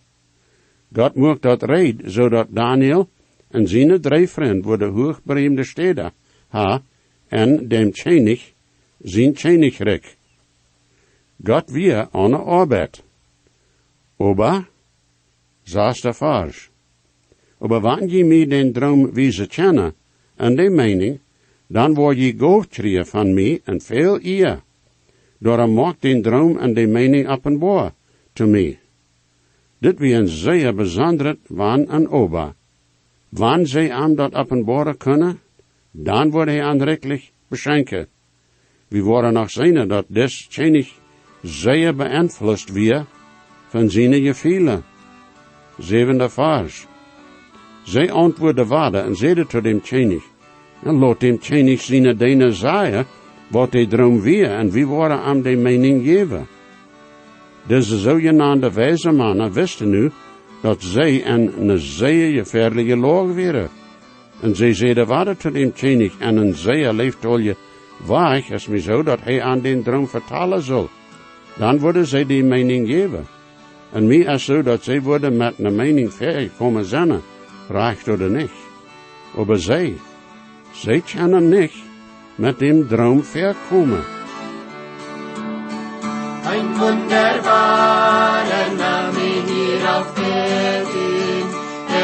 God 0.92 1.14
mocht 1.14 1.42
dat 1.42 1.62
red, 1.62 2.00
zodat 2.04 2.46
Daniel 2.50 3.08
en 3.48 3.68
zijn 3.68 4.00
drie 4.00 4.28
vrienden 4.28 4.62
worden 4.62 4.92
hoogbereemde 4.92 5.64
steden 5.64 6.12
ha, 6.48 6.82
en 7.28 7.68
dem 7.68 7.92
tjenig, 7.92 8.52
zijn 8.98 9.32
tjenigrik. 9.32 10.16
God 11.44 11.70
weer 11.70 12.08
aan 12.10 12.30
de 12.30 12.36
arbeid. 12.36 13.02
Oba, 14.16 14.68
saß 15.64 16.00
der 16.02 16.14
falsch. 16.14 16.70
Aber 17.58 17.80
wann 17.80 18.08
je 18.08 18.24
mir 18.24 18.48
den 18.48 18.72
Traum 18.72 19.14
wiese 19.14 19.46
kennen, 19.46 19.94
en 20.36 20.56
de 20.56 20.70
mening, 20.70 21.20
dan 21.66 21.94
word 21.94 22.18
je 22.18 22.38
gooftrieën 22.38 23.06
van 23.06 23.34
mij 23.34 23.60
en 23.64 23.80
veel 23.80 24.18
eer. 24.22 24.62
Daarom 25.38 25.74
maakt 25.74 26.02
den 26.02 26.22
droom 26.22 26.58
en 26.58 26.74
de 26.74 26.86
mening 26.86 27.28
openbaar 27.28 27.92
te 28.32 28.46
mij. 28.46 28.78
Dit 29.78 29.98
wie 29.98 30.14
een 30.14 30.28
zeer 30.28 30.74
bijzondere 30.74 31.38
van 31.46 31.88
en 31.88 32.08
oba. 32.08 32.54
Wanneer 33.28 33.66
zij 33.66 33.92
aan 33.92 34.14
dat 34.14 34.34
openbaren 34.34 34.96
kunnen, 34.96 35.40
dan 35.90 36.30
wordt 36.30 36.50
hij 36.50 36.62
aanrechtelijk 36.62 37.32
beschenken. 37.48 38.08
We 38.88 39.00
worden 39.00 39.32
nog 39.32 39.50
zien 39.50 39.88
dat 39.88 40.04
des 40.08 40.46
tjenig 40.46 40.92
zeer 41.42 41.94
beïnvloed 41.94 42.70
weer 42.72 43.06
van 43.68 43.90
zijn 43.90 44.12
gevoelen. 44.12 44.84
Zevende 45.78 46.28
vers. 46.28 46.86
Zij 47.84 48.10
antwoordde 48.10 48.66
vader 48.66 49.04
en 49.04 49.16
zeide 49.16 49.46
tot 49.46 49.62
dem 49.62 49.80
tjenig, 49.80 50.24
en 50.82 50.98
laat 50.98 51.20
dem 51.20 51.38
tjenig 51.38 51.80
zijn 51.80 52.16
denen 52.16 52.54
zeggen, 52.54 53.06
wat 53.48 53.72
hij 53.72 53.86
droom 53.86 54.20
weer, 54.20 54.50
en 54.50 54.70
wie 54.70 54.86
worden 54.86 55.20
aan 55.20 55.42
de 55.42 55.56
mening 55.56 56.04
geven. 56.04 56.46
Deze 57.66 57.98
zogenaamde 57.98 58.72
wijze 58.72 59.10
mannen 59.10 59.52
wisten 59.52 59.90
nu, 59.90 60.10
dat 60.62 60.82
zij 60.82 61.26
een, 61.26 61.68
een 61.68 61.78
zeer 61.78 62.32
gevaarlijke 62.32 62.96
laag 62.96 63.34
waren. 63.34 63.68
En 64.40 64.56
zij 64.56 64.74
zeiden 64.74 65.06
vader 65.06 65.36
tot 65.36 65.52
dem 65.52 65.72
tjenig, 65.72 66.12
en 66.18 66.36
een 66.36 66.54
zeer 66.54 66.92
leeft 66.92 67.24
al 67.24 67.38
je 67.38 67.56
waag, 68.06 68.50
is 68.50 68.66
mij 68.66 68.80
zo 68.80 69.02
dat 69.02 69.18
hij 69.22 69.42
aan 69.42 69.60
den 69.60 69.82
droom 69.82 70.08
vertalen 70.08 70.62
zal. 70.62 70.88
Dan 71.58 71.78
worden 71.78 72.06
zij 72.06 72.26
die 72.26 72.44
mening 72.44 72.88
geven. 72.88 73.26
En 73.92 74.06
mij 74.06 74.16
is 74.16 74.44
zo 74.44 74.62
dat 74.62 74.84
zij 74.84 75.02
worden 75.02 75.36
met 75.36 75.54
een 75.58 75.74
mening 75.74 76.12
vergekomen 76.12 76.84
zijn, 76.84 77.20
recht 77.68 78.08
oder 78.08 78.30
nicht. 78.30 78.66
Aber 79.36 79.58
zij, 79.58 79.94
zij 80.72 81.02
kunnen 81.14 81.48
niet 81.48 81.87
met 82.38 82.58
dem 82.58 82.86
droom 82.88 83.24
verkomen. 83.24 84.04
Ein 86.44 86.78
wunderbarer 86.78 88.68
Name 88.76 89.26
hier 89.48 89.82
auf 89.96 90.10
Erden, 90.16 91.46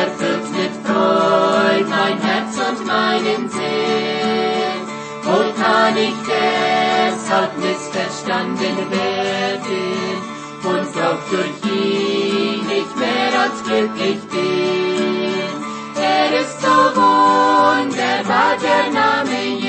erfüllt 0.00 0.48
mit 0.58 0.74
Freud 0.84 1.86
mein 1.88 2.18
Herz 2.18 2.54
und 2.68 2.86
meinen 2.86 3.48
Sinn. 3.48 4.80
Wohl 5.22 5.52
kann 5.62 5.96
ich 5.96 6.18
deshalb 6.34 7.52
missverstanden 7.58 8.76
werden 8.90 10.18
und 10.64 10.88
doch 10.96 11.22
durch 11.30 11.58
ihn 11.72 12.66
nicht 12.66 12.96
mehr 12.96 13.32
als 13.44 13.62
glücklich 13.62 14.20
bin. 14.32 15.54
Er 15.96 16.40
ist 16.40 16.60
so 16.60 16.76
wunderbar, 17.00 18.56
der 18.60 18.92
Name 18.92 19.63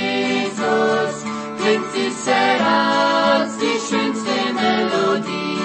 als 2.31 3.57
die 3.57 3.79
schönste 3.87 4.35
Melodie. 4.53 5.59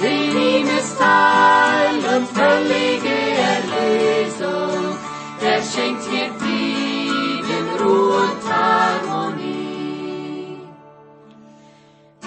In 0.00 0.36
ihm 0.36 0.66
ist 0.78 0.98
Heil 1.00 1.96
und 2.16 2.26
völlige 2.28 3.16
Erlösung, 3.52 4.96
er 5.40 5.62
schenkt 5.62 6.10
mir 6.10 6.30
Frieden, 6.38 7.66
Ruhe 7.80 8.16
und 8.22 8.42
Harmonie. 8.52 9.54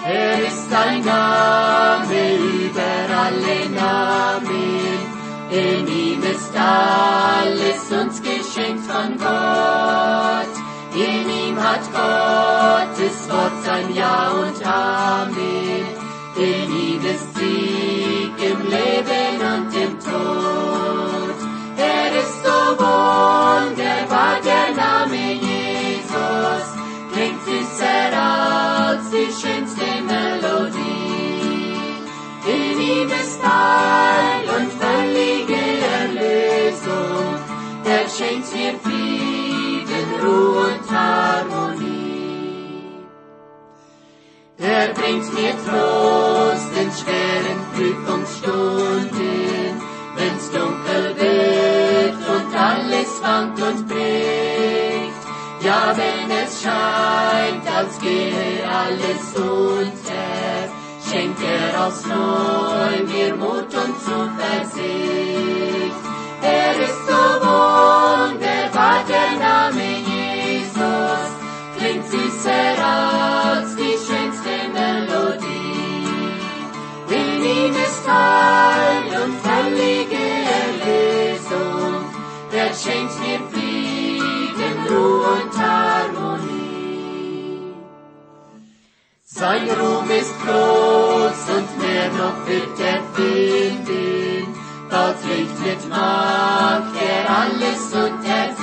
Er 0.04 0.38
ist 0.46 0.72
ein 0.72 1.04
Name 1.04 2.36
über 2.36 2.92
alle 3.24 3.68
Namen, 3.70 4.98
in 5.50 5.86
ihm 5.86 6.22
ist 6.22 6.52
alles 6.56 7.90
uns 7.90 8.22
geschenkt 8.22 8.84
von 8.86 9.16
Gott. 9.18 10.37
Hat 11.68 11.84
Gottes 11.92 13.28
Wort 13.28 13.52
sein 13.62 13.94
Ja 13.94 14.30
und 14.30 14.64
Amen. 14.64 15.84
In 16.34 16.72
ihm 16.74 17.04
ist 17.04 17.36
Sieg 17.36 17.57
Mir 45.38 45.54
Trost 45.64 46.70
in 46.82 46.90
schweren 46.98 47.60
Prüfungsstunden, 47.72 49.72
wenn's 50.16 50.46
dunkel 50.50 51.04
wird 51.16 52.18
und 52.34 52.50
alles 52.58 53.10
wankt 53.22 53.58
und 53.62 53.86
bricht. 53.86 55.22
Ja, 55.60 55.94
wenn 55.96 56.28
es 56.42 56.60
scheint, 56.60 57.64
als 57.72 58.00
gehe 58.00 58.68
alles 58.68 59.36
unter, 59.36 60.68
schenkt 61.08 61.40
er 61.40 61.86
aufs 61.86 62.04
Neu 62.06 63.04
mir 63.06 63.36
Mut 63.36 63.72
und 63.82 63.94
Zuversicht. 64.06 66.02
Er 66.42 66.74
ist 66.82 67.06
so 67.06 67.22
wunderbar, 67.46 69.04
der 69.12 69.32
Name 69.38 69.86
Jesus, 70.12 71.30
klingt 71.76 72.06
süßer 72.10 72.57
schenkt 82.88 83.20
mir 83.20 83.40
Frieden, 83.52 84.76
Ruhe 84.88 85.26
und 85.42 85.52
Harmonie. 85.58 86.54
Sein 89.24 89.68
Ruhm 89.78 90.10
ist 90.10 90.34
groß 90.42 91.40
und 91.56 91.68
mehr 91.80 92.08
noch 92.20 92.38
wird 92.46 92.80
er 92.92 93.02
finden. 93.14 94.54
Bald 94.90 95.16
Licht 95.24 95.58
mit 95.66 95.88
Macht 95.90 96.94
er 97.10 97.22
alles 97.40 97.82
untersicht. 98.06 98.58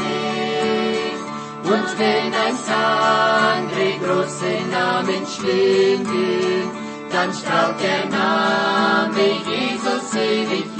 Und 1.63 1.99
wenn 1.99 2.33
ein 2.45 2.57
andere 2.67 3.89
große 4.03 4.53
Namen 4.71 5.23
schwinden, 5.33 6.71
dann 7.11 7.33
strahlt 7.33 7.79
der 7.81 8.05
Name 8.09 9.25
Jesus 9.45 10.15
ewig. 10.15 10.74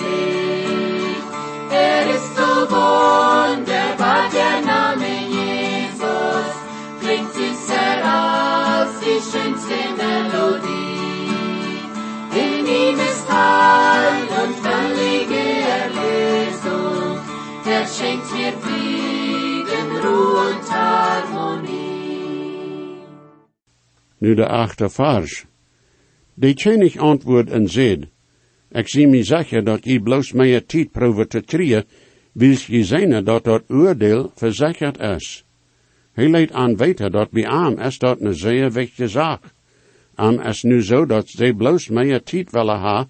Er 1.96 2.06
ist 2.16 2.32
so 2.40 2.52
wunderbar, 2.76 4.24
der 4.38 4.58
Name 4.74 5.12
Jesus, 5.38 6.50
klingt 7.02 7.32
süßer 7.38 7.98
als 8.04 8.94
die 9.04 9.22
Melodie. 10.00 11.06
In 12.46 12.66
ihm 12.82 12.98
ist 13.10 13.26
Heil 13.32 14.28
und 14.42 14.54
völlige 14.68 15.46
Erlösung, 15.82 17.18
er 17.76 17.86
schenkt 17.96 18.30
mir 18.36 18.54
Frieden, 18.64 19.88
Ruhe 20.04 20.40
und 20.50 20.66
Harmonie. 20.72 21.86
Nu 24.20 24.36
de 24.36 24.48
achte 24.64 24.90
vers. 24.90 25.46
De 26.36 26.54
tjenig 26.54 27.00
antwoord 27.00 27.50
en 27.50 27.68
zeid, 27.68 28.08
Ik 28.76 28.88
zie 28.88 29.08
me 29.08 29.24
zeggen 29.24 29.66
dat 29.66 29.86
je 29.86 30.02
bloos 30.02 30.32
meer 30.32 30.66
tijd 30.66 30.92
probeert 30.92 31.30
te 31.30 31.42
trieën, 31.42 31.84
wils 32.32 32.68
je 32.68 32.84
zijn 32.84 33.24
dat 33.24 33.44
dat 33.44 33.64
oordeel 33.68 34.32
verzekerd 34.36 35.00
is. 35.00 35.46
Hij 36.12 36.30
leidt 36.30 36.52
aan 36.52 36.78
weten 36.78 37.12
dat 37.12 37.32
bij 37.32 37.48
am 37.48 37.80
is 37.80 37.98
dat 37.98 38.22
een 38.22 38.36
zeer 38.36 38.72
wichtige 38.72 39.08
zaak. 39.08 39.44
Am 40.16 40.40
is 40.40 40.64
nu 40.64 40.84
zo 40.84 41.06
dat 41.06 41.30
ze 41.30 41.54
bloos 41.58 41.88
meer 41.88 42.24
tijd 42.24 42.52
willen 42.52 42.80
ha, 42.80 43.08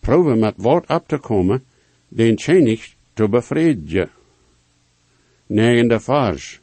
probeer 0.00 0.36
met 0.36 0.54
woord 0.56 0.88
op 0.88 1.08
te 1.08 1.18
komen, 1.18 1.62
den 2.08 2.36
tjenig 2.36 2.94
te 3.14 3.28
bevredigen. 3.28 4.10
Negende 5.46 6.00
vers. 6.00 6.60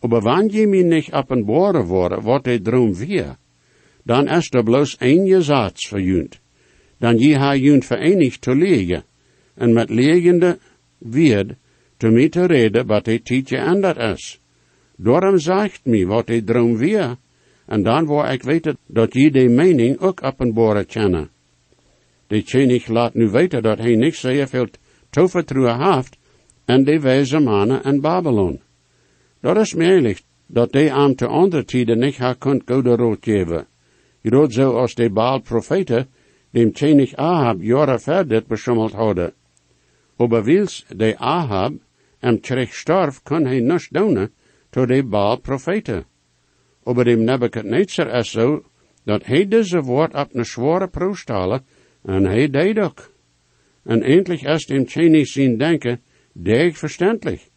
Aber 0.00 0.22
wann 0.22 0.48
je 0.48 0.66
mir 0.66 0.84
nicht 0.84 1.12
openbaren 1.12 1.84
worden 1.84 2.22
wat 2.22 2.44
de 2.44 2.60
droom 2.60 2.94
weer, 2.94 3.36
dan 4.02 4.28
is 4.28 4.48
er 4.50 4.62
bloos 4.62 4.96
één 4.96 5.42
zaad 5.42 5.80
verjunt. 5.88 6.40
Dan 7.00 7.18
je 7.18 7.36
ha 7.36 7.54
junt 7.56 7.84
verenigd 7.84 8.40
te 8.40 8.54
legen, 8.54 9.04
en 9.54 9.72
met 9.72 9.90
legende 9.90 10.58
wird 10.98 11.56
te 11.96 12.10
mij 12.10 12.28
te 12.28 12.46
reden 12.46 12.86
wat 12.86 13.04
de 13.04 13.22
tietje 13.22 13.56
ändert 13.56 13.96
is. 13.96 14.40
Daarom 14.96 15.38
zegt 15.38 15.84
me 15.84 16.06
wat 16.06 16.26
de 16.26 16.44
droom 16.44 16.76
weer, 16.76 17.16
en 17.66 17.82
dan 17.82 18.06
waar 18.06 18.32
ik 18.32 18.42
weten 18.42 18.76
dat 18.86 19.14
je 19.14 19.30
de 19.30 19.48
mening 19.48 19.98
ook 19.98 20.22
openbaren 20.22 20.86
kennen. 20.86 21.30
De 22.26 22.42
tjenig 22.42 22.86
laat 22.86 23.14
nu 23.14 23.28
weten 23.30 23.62
dat 23.62 23.78
hij 23.78 23.96
niks 23.96 24.20
zeer 24.20 24.48
veel 24.48 24.66
toevertrouwen 25.10 25.94
heeft 25.94 26.18
en 26.64 26.84
de 26.84 27.00
wijze 27.00 27.38
mannen 27.38 27.82
en 27.82 28.00
Babylon. 28.00 28.60
Dat 29.40 29.56
is 29.56 29.74
meerlijk 29.74 30.22
dat 30.46 30.72
de 30.72 30.92
aan 30.92 31.14
te 31.14 31.26
andere 31.26 31.64
tijden 31.64 31.98
niet 31.98 32.16
haar 32.16 32.36
kunt 32.36 32.62
goede 32.66 32.96
rood 32.96 33.18
geven. 33.20 33.66
Je 34.20 34.46
zo 34.50 34.72
als 34.72 34.94
de 34.94 35.10
Baal 35.10 35.40
profeten, 35.40 36.08
dem 36.50 36.72
tjenig 36.72 37.14
Ahab 37.16 37.62
jaren 37.62 38.00
verder 38.00 38.42
beschummeld 38.48 38.92
hadden. 38.92 39.32
Aber 40.18 40.44
wils 40.44 40.84
de 40.88 41.16
Ahab 41.18 41.74
em 42.20 42.40
terecht 42.40 42.74
starf, 42.74 43.22
kon 43.24 43.46
hij 43.46 43.60
niks 43.60 43.88
doen 43.88 44.30
tot 44.70 44.88
de 44.88 45.02
Baal 45.02 45.40
profeten. 45.40 46.04
Aber 46.84 47.04
dem 47.04 47.24
Nebuchadnezzar 47.24 48.08
is 48.18 48.30
zo, 48.30 48.64
dat 49.04 49.24
hij 49.24 49.48
deze 49.48 49.82
woord 49.82 50.14
op 50.14 50.34
een 50.34 50.44
zware 50.44 50.88
proef 50.88 51.24
en 52.02 52.24
hij 52.24 52.50
deed 52.50 52.78
ook. 52.78 53.12
En 53.84 54.02
eindelijk 54.02 54.42
is 54.42 54.66
dem 54.66 54.86
tjenig 54.86 55.26
zien 55.26 55.58
denken, 55.58 56.00
deeg 56.32 56.78
verständlich. 56.78 57.48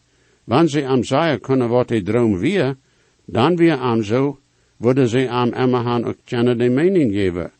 Wann 0.43 0.67
sie 0.67 0.87
am 0.87 1.03
sagen 1.03 1.41
können, 1.41 1.69
wat 1.69 1.87
de 1.87 2.01
droom 2.01 2.37
weer, 2.37 2.77
dan 3.25 3.55
weer 3.55 3.77
am 3.77 4.03
zo, 4.03 4.39
würde 4.77 5.07
sie 5.07 5.29
am 5.29 5.53
immerhan 5.53 6.05
ook 6.05 6.17
kennen 6.25 6.57
de 6.57 6.69
mening 6.69 7.13
geven. 7.13 7.51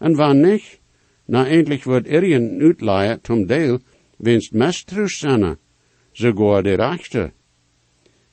En 0.00 0.16
wann 0.16 0.40
nicht, 0.40 0.80
na 1.26 1.46
endlich 1.46 1.86
wird 1.86 2.06
irgendein 2.06 2.60
uitleier 2.60 3.22
zum 3.22 3.46
deel, 3.46 3.80
winst 4.18 4.54
mestrus 4.54 5.18
zijn, 5.18 5.56
sogar 6.12 6.62
de 6.62 6.74
rechte. 6.76 7.32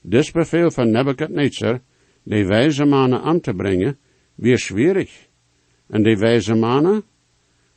Dis 0.01 0.32
bevel 0.32 0.71
van 0.71 0.91
Nebuchadnezzar, 0.91 1.82
de 2.23 2.45
wijze 2.45 2.86
mannen 2.86 3.21
aan 3.21 3.41
te 3.41 3.53
brengen, 3.53 3.97
weer 4.36 4.60
schwierig. 4.60 5.27
En 5.89 6.03
de 6.03 6.17
wijze 6.17 6.56
mannen, 6.56 7.03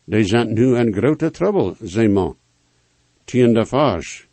die 0.04 0.24
zijn 0.24 0.52
nu 0.52 0.76
in 0.76 0.92
grote 0.92 1.30
trouble, 1.30 1.74
zei 1.82 2.08
man. 2.08 2.36
Tiende 3.24 3.66
vers. 3.66 4.28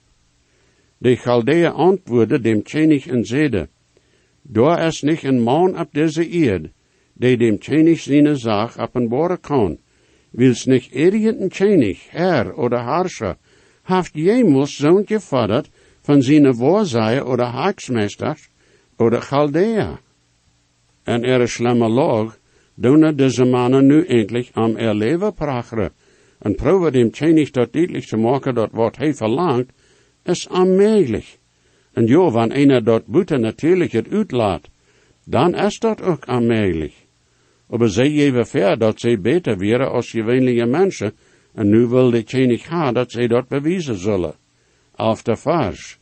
De 0.97 1.15
Chaldeeën 1.15 1.71
antwoordde 1.71 2.39
dem 2.39 2.63
Tjenig 2.63 3.07
en 3.07 3.25
zeide, 3.25 3.69
Daar 4.41 4.87
is 4.87 5.01
nicht 5.01 5.23
een 5.23 5.41
man 5.41 5.79
op 5.79 5.93
deze 5.93 6.29
eerd, 6.29 6.69
die 7.19 7.37
dem 7.37 7.57
Tjenig 7.59 7.99
zijn 7.99 8.37
zaak 8.37 8.77
openbaren 8.79 9.39
kan. 9.41 9.77
Wils 10.31 10.65
nicht 10.65 10.93
irgendein 10.93 11.49
Tjenig, 11.49 12.09
Herr 12.09 12.57
oder 12.57 12.85
Herrscher, 12.85 13.37
haft 13.83 14.15
jemals 14.15 14.75
zo'n 14.75 15.05
gefordert 15.05 15.69
van 16.01 16.21
zijn 16.21 16.55
Voorzeier 16.55 17.25
oder 17.25 17.45
Haaksmeesters 17.45 18.49
oder 18.97 19.21
Chaldea. 19.21 19.99
En 21.03 21.23
er 21.23 21.41
is 21.41 21.53
slimme 21.53 21.89
log, 21.89 22.37
doen 22.75 23.15
deze 23.15 23.45
mannen 23.45 23.87
nu 23.87 24.05
endlich 24.05 24.51
am 24.53 24.75
erleven 24.75 25.33
pracheren, 25.33 25.91
en 26.39 26.55
probeer 26.55 26.91
dem 26.91 27.11
Tjenig 27.11 27.51
dat 27.51 27.73
duidelijk 27.73 28.05
te 28.05 28.17
maken 28.17 28.55
dat 28.55 28.71
wat 28.71 28.97
hij 28.97 29.13
verlangt, 29.13 29.71
is 30.23 30.47
onmogelijk. 30.47 31.37
En 31.93 32.05
jo, 32.05 32.31
wanneer 32.31 32.57
einer 32.57 32.83
dat 32.83 33.05
buiten 33.05 33.41
natuurlijk 33.41 33.91
het 33.91 34.09
uitlaat, 34.09 34.69
dan 35.25 35.55
is 35.55 35.79
dat 35.79 36.01
ook 36.01 36.27
onmogelijk. 36.27 37.06
Aber 37.69 37.89
zij 37.89 38.09
geven 38.09 38.47
ver 38.47 38.77
dat 38.77 38.99
zij 38.99 39.19
beter 39.21 39.57
wären 39.57 39.91
als 39.91 40.09
gewöhnliche 40.09 40.65
mensen, 40.65 41.13
en 41.53 41.69
nu 41.69 41.85
wil 41.87 42.11
de 42.11 42.23
tjenig 42.23 42.67
ha 42.67 42.91
dat 42.91 43.11
zij 43.11 43.27
dat 43.27 43.47
bewijzen 43.47 43.97
zullen. 43.97 44.35
Auf 44.95 45.23
der 45.23 45.37
Vers. 45.37 45.97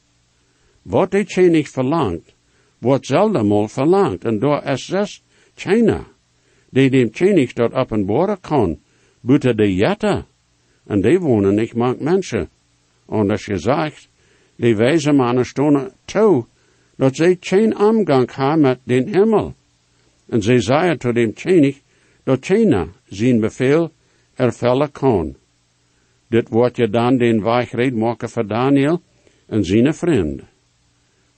Wat 0.81 1.11
de 1.11 1.23
tjenig 1.23 1.69
verlangt, 1.69 2.35
wordt 2.77 3.05
zelden 3.05 3.45
mal 3.45 3.67
verlangt, 3.67 4.23
en 4.23 4.39
door 4.39 4.61
zes 4.77 5.23
China, 5.55 6.07
die 6.69 6.89
dem 6.89 7.11
tjenig 7.11 7.53
dat 7.53 7.73
openbaren 7.73 8.39
kan, 8.39 8.79
buiten 9.21 9.57
de 9.57 9.75
jette, 9.75 10.25
en 10.85 11.01
die 11.01 11.19
wonen 11.19 11.55
niet 11.55 11.75
mank 11.75 11.99
mensen. 11.99 12.49
En 13.09 13.29
als 13.29 13.45
je 13.45 13.57
zegt, 13.57 14.09
die 14.55 14.75
wijze 14.75 15.11
mannen 15.11 15.45
stonden 15.45 15.91
toe, 16.05 16.45
dat 16.97 17.15
zij 17.15 17.37
geen 17.39 17.77
omgang 17.77 18.35
hebben 18.35 18.59
met 18.59 18.79
den 18.83 19.07
hemel. 19.07 19.55
En 20.27 20.41
zij 20.41 20.61
zeiden 20.61 20.97
tot 20.97 21.15
dem 21.15 21.33
tjenig, 21.33 21.81
dat 22.23 22.45
China 22.45 22.87
zijn 23.05 23.39
bevel 23.39 23.91
ervellen 24.33 24.91
kan. 24.91 25.35
Dit 26.27 26.49
wordt 26.49 26.77
je 26.77 26.89
dan 26.89 27.17
den 27.17 27.43
weichred 27.43 27.95
maken 27.95 28.29
voor 28.29 28.47
Daniel 28.47 29.01
en 29.47 29.63
zijn 29.63 29.93
vriend. 29.93 30.41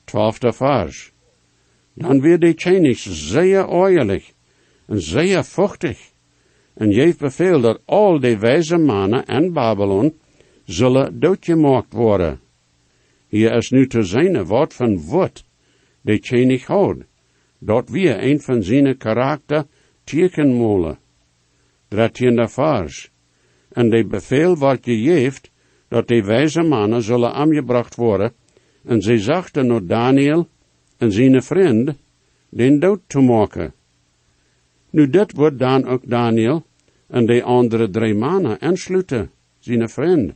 Twaalfde 0.04 0.54
vers. 0.54 1.12
Dan 1.94 2.22
wird 2.22 2.42
die 2.42 2.54
tjenig 2.54 2.98
zeer 3.00 3.68
oorlijk 3.68 4.34
en 4.86 5.02
zeer 5.02 5.44
vochtig. 5.44 6.12
En 6.74 6.94
geeft 6.94 7.20
bevel 7.20 7.62
dat 7.62 7.82
al 7.86 8.20
die 8.20 8.38
wijze 8.38 8.78
mannen 8.78 9.26
en 9.26 9.54
Babylon 9.54 10.20
zullen 10.66 11.20
doodgemaakt 11.20 11.94
worden. 11.94 12.40
Hier 13.28 13.54
is 13.54 13.70
nu 13.70 13.88
te 13.88 14.04
zijn 14.04 14.46
woord 14.46 14.74
van 14.74 14.98
woord, 15.00 15.44
die 16.02 16.20
tjenig 16.20 16.66
houdt, 16.66 17.04
dat 17.60 17.90
weer 17.90 18.24
een 18.24 18.42
van 18.42 18.64
zijn 18.64 18.98
karakter 18.98 19.66
teken 20.04 20.54
molen. 20.54 20.98
Dertiende 21.88 22.48
vers. 22.48 23.12
En 23.70 23.90
de 23.90 24.06
bevel 24.06 24.58
wordt 24.58 24.84
gegeven, 24.84 25.42
dat 25.88 26.08
de 26.08 26.24
wijze 26.24 26.62
mannen 26.62 27.02
zullen 27.02 27.34
aangebracht 27.34 27.96
worden, 27.96 28.34
en 28.84 29.02
zij 29.02 29.18
zachten 29.18 29.68
naar 29.68 29.86
Daniel 29.86 30.48
en 30.98 31.12
zijn 31.12 31.44
vriend, 31.44 31.94
den 32.50 32.80
dood 32.80 33.00
te 33.08 33.20
maken. 33.20 33.74
Nu 34.90 35.10
dit 35.10 35.32
wordt 35.32 35.60
dan 35.60 35.86
ook 35.86 36.10
Daniel 36.10 36.66
en 37.08 37.26
de 37.26 37.44
andere 37.44 37.90
drie 37.90 38.16
mannen 38.16 38.62
aansluiten, 38.62 39.32
zijn 39.60 39.90
vriend. 39.90 40.34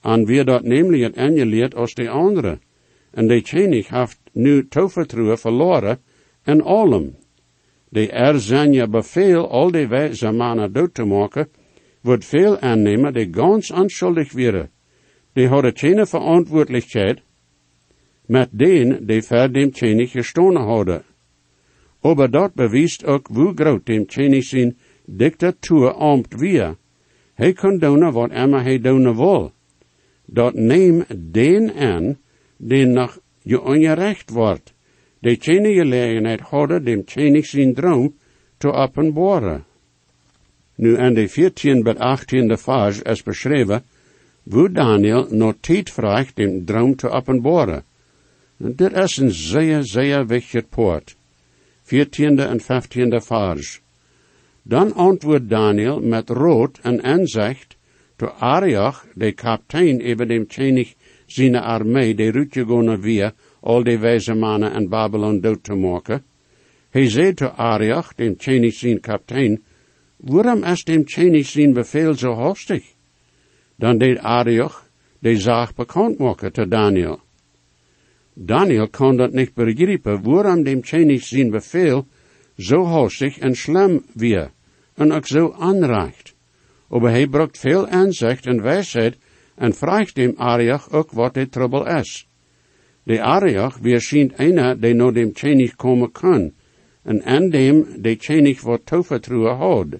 En 0.00 0.24
wie 0.24 0.44
dat 0.44 0.62
namelijk 0.62 1.02
het 1.02 1.16
aangeleerd 1.16 1.74
als 1.74 1.94
de 1.94 2.08
andere. 2.08 2.58
En 3.10 3.26
de 3.26 3.42
tjenig 3.42 3.88
heeft 3.88 4.20
nu 4.32 4.68
toevertrouwen 4.68 5.38
verloren 5.38 6.00
en 6.42 6.62
allem. 6.62 7.14
De 7.88 8.10
er 8.10 8.40
zijn 8.40 8.72
je 8.72 8.88
bevel 8.88 9.50
al 9.50 9.70
die 9.70 9.86
wijze 9.86 10.30
mannen 10.30 10.72
dood 10.72 10.94
te 10.94 11.04
maken, 11.04 11.48
wordt 12.00 12.24
veel 12.24 12.58
aannemen 12.58 13.12
die 13.12 13.28
ganz 13.30 13.70
onschuldig 13.70 14.32
waren. 14.32 14.70
Die 15.32 15.48
hadden 15.48 15.78
geen 15.78 16.06
verantwoordelijkheid 16.06 17.22
met 18.26 18.48
den 18.52 19.06
die 19.06 19.22
ver 19.22 19.52
dem 19.52 19.70
tjenig 19.70 20.10
gestonen 20.10 20.62
hadden. 20.62 21.02
Aber 22.00 22.30
dat 22.30 22.54
bewijst 22.54 23.04
ook 23.04 23.26
hoe 23.26 23.52
groot 23.54 23.86
dem 23.86 24.06
tjenig 24.06 24.44
zijn 24.44 24.78
dictatuur 25.06 25.92
amt 25.92 26.34
weer. 26.34 26.76
Hij 27.34 27.52
kon 27.52 27.78
doen 27.78 28.12
wat 28.12 28.30
immer 28.30 28.62
hij 28.62 28.80
doen 28.80 29.16
wil. 29.16 29.52
Dat 30.26 30.54
neem 30.54 31.04
den 31.30 31.74
aan, 31.74 32.18
die 32.56 32.86
nog 32.86 33.20
je 33.42 33.62
ongerecht 33.62 34.30
wordt. 34.30 34.74
De 35.22 35.36
tjenig 35.36 35.76
gelegenheid 35.76 36.40
hadden 36.40 36.84
dem 36.84 37.04
tjenig 37.04 37.46
zijn 37.46 37.74
droom 37.74 38.14
te 38.58 38.72
openbaren. 38.72 39.64
Nu 40.74 40.98
aan 40.98 41.14
de 41.14 41.28
14 41.28 41.82
tot 41.82 41.98
18 41.98 42.58
vers 42.58 43.02
is 43.02 43.22
beschreven, 43.22 43.82
wo 44.42 44.68
Daniel 44.72 45.26
nog 45.30 45.54
tijd 45.60 45.90
vraagt 45.90 46.36
dem 46.36 46.64
droom 46.64 46.96
te 46.96 47.08
openbaren. 47.08 47.84
En 48.58 48.74
dit 48.74 48.92
is 48.92 49.16
een 49.16 49.30
zeer, 49.30 49.82
zeer 49.82 50.26
wichtig 50.26 50.68
poort. 50.68 51.16
14 51.82 52.38
en 52.38 52.60
15 52.60 53.22
vers. 53.22 53.80
Dan 54.62 54.94
antwoordt 54.94 55.48
Daniel 55.48 56.00
met 56.00 56.30
rood 56.30 56.78
en 56.82 57.02
aanzegt, 57.02 57.76
to 58.16 58.26
Arioch, 58.26 59.06
de 59.14 59.32
kapitein 59.32 60.00
even 60.00 60.28
dem 60.28 60.46
tjenig 60.46 60.94
zijn 61.26 61.56
armee, 61.56 62.14
de 62.14 62.30
rutje 62.30 62.98
via, 63.00 63.32
al 63.62 63.82
de 63.84 63.98
wijze 63.98 64.34
mannen 64.34 64.72
en 64.72 64.88
Babylon 64.88 65.40
dood 65.40 65.64
te 65.64 65.74
maken. 65.74 66.24
Hij 66.90 67.10
zei 67.10 67.34
to 67.34 67.46
Arioch, 67.46 68.14
dem 68.14 68.36
tjenig 68.36 68.74
zijn 68.74 69.00
kapitein, 69.00 69.62
waarom 70.16 70.64
is 70.64 70.84
dem 70.84 71.02
zijn 71.06 71.72
bevel 71.72 72.14
zo 72.14 72.32
hastig? 72.34 72.84
Dan 73.76 73.98
deed 73.98 74.18
Arioch 74.18 74.90
de 75.18 75.36
zaak 75.36 75.74
bekend 75.74 76.18
maken 76.18 76.52
te 76.52 76.68
Daniel. 76.68 77.20
Daniel 78.34 78.88
kon 78.88 79.16
dat 79.16 79.32
niet 79.32 79.54
begrijpen, 79.54 80.22
waarom 80.22 80.62
dem 80.62 80.84
zijn 80.84 81.50
bevel 81.50 82.06
zo 82.56 82.84
hastig 82.84 83.38
en 83.38 83.54
slim 83.54 84.04
weer, 84.14 84.50
en 84.94 85.12
ook 85.12 85.26
zo 85.26 85.52
aanreicht. 85.58 86.34
Aber 86.88 87.10
hij 87.10 87.26
brukt 87.26 87.58
veel 87.58 87.88
aanzicht 87.88 88.46
en 88.46 88.62
wijsheid 88.62 89.16
en 89.54 89.74
vraagt 89.74 90.14
dem 90.14 90.34
Ariach 90.36 90.90
ook 90.90 91.10
wat 91.12 91.34
de 91.34 91.48
trouble 91.48 91.98
is. 92.00 92.26
De 93.04 93.20
Ariach 93.20 93.78
wie 93.82 94.00
schijnt 94.00 94.38
einer, 94.38 94.76
die 94.76 94.94
no 94.94 95.10
dem 95.10 95.34
tjenig 95.34 95.76
komen 95.76 96.12
kan, 96.12 96.52
en 97.04 97.22
aan 97.24 97.50
dem 97.50 98.02
de 98.02 98.16
tjenig 98.16 98.62
wat 98.62 98.86
toevertrouwen 98.86 99.56
houdt. 99.56 99.96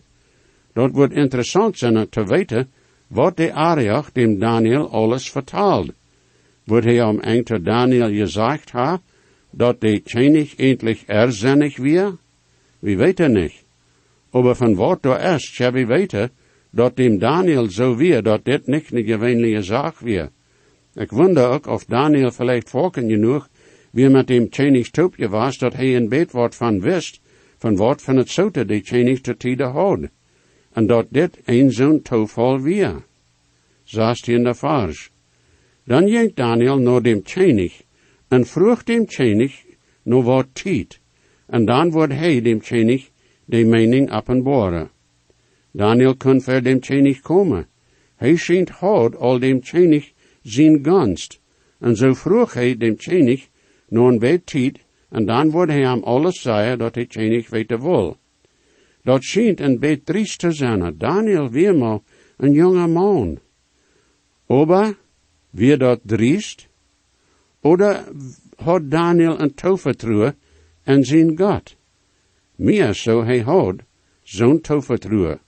Dat 0.75 0.91
wordt 0.93 1.15
interessant 1.15 1.79
zijn 1.79 2.09
te 2.09 2.25
weten 2.25 2.69
wat 3.09 3.37
de 3.37 3.53
Ariach 3.53 4.13
dem 4.13 4.39
Daniel 4.39 4.91
alles 4.91 5.31
vertaalt. 5.31 5.93
Wordt 6.65 6.87
hij 6.87 7.03
om 7.03 7.21
enkele 7.21 7.63
Daniel 7.63 8.09
gezegd 8.09 8.71
ha, 8.71 9.01
dat 9.51 9.81
de 9.81 10.03
tjenig 10.03 10.55
endlich 10.57 11.05
erzinnig 11.07 11.77
weer? 11.77 12.17
Wie 12.79 12.97
weet 12.97 13.21
er 13.21 13.31
niet. 13.31 13.63
Aber 14.31 14.55
van 14.55 14.75
wat 14.75 15.05
er 15.05 15.35
is, 15.35 15.51
tja 15.51 15.73
wie 15.73 15.87
weten, 15.87 16.31
dat 16.71 16.97
dem 16.97 17.19
Daniel 17.19 17.71
zo 17.71 17.97
weer, 17.97 18.23
dat 18.23 18.45
dit 18.45 18.67
niet 18.67 18.93
een 18.93 19.05
gewöhnliche 19.05 19.93
weer. 19.99 20.31
Ik 20.95 21.11
wonder 21.11 21.49
ook 21.49 21.67
of 21.67 21.85
Daniel 21.85 22.31
vielleicht 22.31 22.71
volken 22.71 23.09
genoeg 23.09 23.49
wie 23.91 24.09
met 24.09 24.27
dem 24.27 24.49
tjenig 24.51 24.91
toepje 24.91 25.29
was, 25.29 25.59
dat 25.59 25.73
hij 25.73 25.97
een 25.97 26.09
beet 26.09 26.33
wat 26.33 26.55
van 26.55 26.81
wist, 26.81 27.21
van 27.59 27.77
wat 27.77 28.03
van 28.03 28.17
het 28.17 28.31
zote 28.31 28.65
die 28.65 28.83
tjenig 28.83 29.21
te 29.21 29.37
tide 29.37 29.65
had. 29.65 30.09
En 30.73 30.87
dat 30.87 31.07
dit 31.11 31.39
een 31.45 31.73
zo'n 31.73 32.03
toeval 32.03 32.61
weer. 32.61 33.05
Zaast 33.83 34.29
in 34.29 34.45
de 34.45 34.55
vers. 34.55 35.11
Dan 35.85 36.09
ging 36.09 36.35
Daniel 36.35 36.79
naar 36.79 37.03
dem 37.03 37.23
tjenig, 37.23 37.83
en 38.29 38.47
vroeg 38.47 38.83
dem 38.83 39.07
tjenig 39.07 39.63
no 40.03 40.23
wat 40.23 40.47
tiet, 40.53 41.01
en 41.47 41.65
dan 41.65 41.91
wordt 41.91 42.13
hij 42.13 42.41
dem 42.41 42.61
tjenig 42.61 43.11
de 43.45 43.65
mening 43.65 44.13
openbaren. 44.13 44.91
Daniel 45.71 46.17
kon 46.17 46.41
ver 46.41 46.63
dem 46.63 46.81
tjenig 46.81 47.21
komen. 47.21 47.67
Hij 48.17 48.37
schijnt 48.37 48.71
houd 48.71 49.17
al 49.17 49.39
dem 49.39 49.61
tjenig 49.61 50.12
zijn 50.43 50.85
gunst. 50.85 51.41
En 51.79 51.97
zo 51.97 52.15
vroeg 52.15 52.53
hij 52.55 52.77
dem 52.77 52.97
tjenig 52.97 53.49
nog 53.89 54.09
een 54.09 54.19
beetje 54.19 54.45
tijd, 54.45 54.79
en 55.09 55.27
dan 55.27 55.51
wordt 55.51 55.73
hij 55.73 55.81
hem 55.81 56.03
alles 56.03 56.41
zeggen 56.41 56.79
dat 56.79 56.95
hij 56.95 57.07
tjenig 57.07 57.51
weten 57.51 57.81
wil. 57.83 58.17
Dat 59.03 59.23
schijnt 59.23 59.61
een 59.61 59.79
beetje 59.79 60.03
triest 60.03 60.39
te 60.39 60.53
zijn. 60.53 60.95
Daniel 60.99 61.51
weer 61.51 62.01
een 62.37 62.53
jonge 62.53 62.87
man. 62.87 63.39
Aber, 64.47 64.97
wie 65.51 65.77
dat 65.77 66.01
driest? 66.03 66.69
Oder 67.61 68.05
had 68.57 68.91
Daniel 68.91 69.41
een 69.41 69.55
tovertrouwe 69.55 70.35
en 70.83 71.05
zijn 71.05 71.39
God? 71.39 71.77
Meer 72.55 72.95
zo 72.95 73.25
hij 73.25 73.41
had, 73.41 73.77
zo'n 74.23 74.61
tovertrouwe 74.61 75.39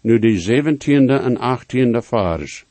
nu 0.00 0.18
de 0.18 0.38
zeventiende 0.38 1.16
en 1.16 1.36
achttiende 1.36 2.02
vers. 2.02 2.64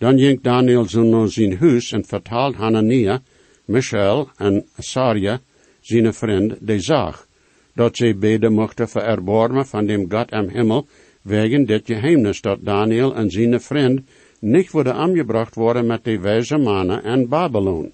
Dan 0.00 0.18
ging 0.18 0.40
Daniel 0.40 0.88
zo 0.88 1.02
naar 1.02 1.28
zijn 1.28 1.56
huis 1.58 1.92
en 1.92 2.04
vertaalt 2.04 2.54
Hanania, 2.54 3.20
Michel 3.64 4.30
en 4.36 4.64
Asaria, 4.76 5.40
zijn 5.80 6.14
vriend, 6.14 6.56
de 6.60 6.80
zaak, 6.80 7.26
dat 7.74 7.96
zij 7.96 8.16
beide 8.16 8.48
mochten 8.48 8.88
vererbarmen 8.88 9.66
van 9.66 9.86
dem 9.86 10.10
God 10.10 10.30
am 10.30 10.48
Himmel, 10.48 10.86
wegen 11.22 11.66
dit 11.66 11.86
geheimnis 11.86 12.40
dat 12.40 12.58
Daniel 12.64 13.14
en 13.14 13.30
zijn 13.30 13.60
vriend 13.60 14.00
niet 14.38 14.70
worden 14.70 14.94
aangebracht 14.94 15.54
worden 15.54 15.86
met 15.86 16.04
de 16.04 16.18
wijze 16.18 16.56
mannen 16.56 17.02
en 17.04 17.28
Babylon. 17.28 17.92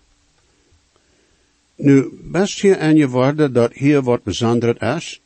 Nu, 1.77 2.09
best 2.23 2.61
hier 2.61 2.79
aan 2.79 2.97
je 2.97 3.09
woorden 3.09 3.53
dat 3.53 3.73
hier 3.73 4.03
wat 4.03 4.23
bijzonder 4.23 4.97
is, 4.97 5.21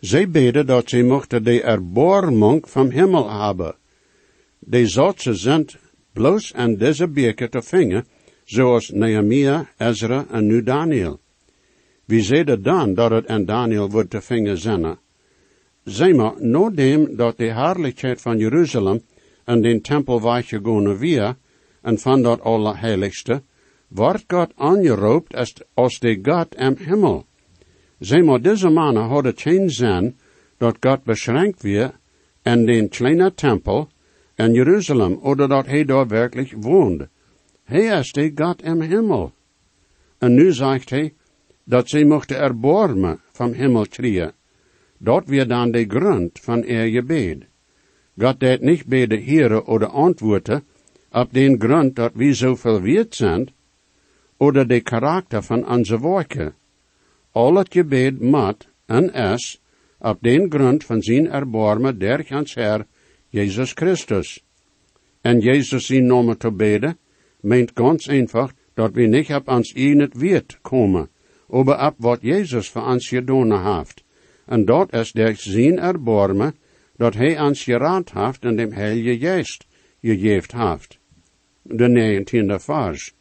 zij 0.00 0.30
beden 0.30 0.66
dat 0.66 0.88
zij 0.88 1.02
mochten 1.02 1.44
de 1.44 1.62
erbarmung 1.62 2.70
van 2.70 2.90
Himmel 2.90 3.40
hebben. 3.40 3.74
De 4.58 4.86
zotse 4.86 5.34
zijn 5.34 5.66
bloos 6.16 6.54
aan 6.54 6.76
deze 6.76 7.08
beker 7.08 7.50
te 7.50 7.62
vingen, 7.62 8.04
zoals 8.44 8.90
Nehemia, 8.90 9.68
Ezra 9.76 10.26
en 10.30 10.46
nu 10.46 10.62
Daniel. 10.62 11.20
Wie 12.04 12.22
zeiden 12.22 12.62
dan 12.62 12.94
dat 12.94 13.10
het 13.10 13.26
aan 13.28 13.44
Daniel 13.44 13.90
wordt 13.90 14.10
te 14.10 14.20
vingen 14.20 14.58
zijn? 14.58 14.98
Zij 15.84 16.12
maar, 16.12 16.34
dem 16.74 17.16
dat 17.16 17.36
de 17.36 17.52
heerlijkheid 17.52 18.20
van 18.20 18.38
Jeruzalem 18.38 19.02
en 19.44 19.62
den 19.62 19.80
tempel 19.80 20.22
weigegonen 20.22 20.98
via, 20.98 21.36
en 21.82 21.98
van 21.98 22.22
dat 22.22 22.40
allerheiligste, 22.40 23.42
wordt 23.88 24.24
God 24.26 24.52
aangeroopt 24.56 25.34
als, 25.34 25.54
als 25.74 25.98
de 25.98 26.18
God 26.22 26.56
am 26.56 26.76
Himmel. 26.76 27.26
Zij 27.98 28.22
maar 28.22 28.40
deze 28.40 28.68
mannen 28.68 29.02
hadden 29.02 29.32
geen 29.36 29.70
zin 29.70 30.16
dat 30.58 30.76
God 30.80 31.04
beschränkt 31.04 31.62
weer 31.62 31.92
in 32.42 32.66
den 32.66 32.88
kleine 32.88 33.34
tempel 33.34 33.88
in 34.36 34.54
Jeruzalem, 34.54 35.18
oder 35.22 35.48
dat 35.48 35.66
hij 35.66 35.84
daar 35.84 36.06
werkelijk 36.06 36.52
woont. 36.60 37.06
Hij 37.64 37.98
is 37.98 38.12
de 38.12 38.32
God 38.34 38.62
im 38.62 38.80
Himmel. 38.80 39.32
En 40.18 40.34
nu 40.34 40.52
zegt 40.52 40.90
hij 40.90 41.14
dat 41.64 41.88
zij 41.88 42.04
mochten 42.04 42.38
erbarmen 42.38 43.20
van 43.32 43.52
Himmel 43.52 43.86
kriegen. 43.86 44.32
Dat 44.98 45.26
weer 45.26 45.48
dan 45.48 45.70
de 45.70 45.84
grond 45.88 46.40
van 46.40 46.64
er 46.64 46.88
gebed. 46.88 47.46
God 48.18 48.40
deed 48.40 48.60
niet 48.60 48.86
bij 48.86 49.06
de 49.06 49.62
oder 49.64 49.88
antwoorden 49.88 50.64
op 51.10 51.32
den 51.32 51.60
grond 51.60 51.96
dat 51.96 52.12
we 52.14 52.34
zoveel 52.34 52.80
weet 52.80 53.14
zijn, 53.14 53.48
oder 54.36 54.68
de 54.68 54.80
karakter 54.80 55.42
van 55.42 55.68
onze 55.68 56.00
werken 56.00 56.54
al 57.36 57.54
het 57.54 57.72
gebed 57.72 58.20
mat 58.20 58.66
en 58.86 59.12
is 59.12 59.60
op 59.98 60.18
den 60.20 60.50
grond 60.50 60.84
van 60.84 61.02
zijn 61.02 61.30
erbarmen 61.30 61.98
der 61.98 62.24
hans 62.28 62.54
Heer, 62.54 62.86
Jezus 63.28 63.72
Christus. 63.72 64.42
En 65.20 65.40
Jezus 65.40 65.86
zijn 65.86 66.06
naam 66.06 66.36
te 66.36 66.52
beden, 66.52 66.98
meint 67.40 67.70
ganz 67.74 68.08
einfach, 68.08 68.52
dat 68.74 68.92
we 68.92 69.06
niet 69.06 69.32
op 69.32 69.48
ons 69.48 69.72
eigen 69.72 70.10
weet 70.14 70.58
komen, 70.62 71.08
aber 71.50 71.86
op 71.86 71.94
wat 71.98 72.18
Jezus 72.22 72.70
voor 72.70 72.86
ons 72.86 73.08
gedaan 73.08 73.76
heeft. 73.76 74.04
En 74.46 74.64
dat 74.64 74.92
is 74.92 75.12
der 75.12 75.36
zijn 75.36 75.78
erbarmen, 75.78 76.54
dat 76.96 77.14
hij 77.14 77.40
ons 77.40 77.62
geraad 77.62 78.12
heeft 78.12 78.44
en 78.44 78.56
dem 78.56 78.72
Heilige 78.72 79.18
Geest 79.18 79.66
gegeven 80.00 80.68
heeft. 80.68 80.98
De 81.62 81.88
negentiende 81.88 82.58
vers. 82.58 83.14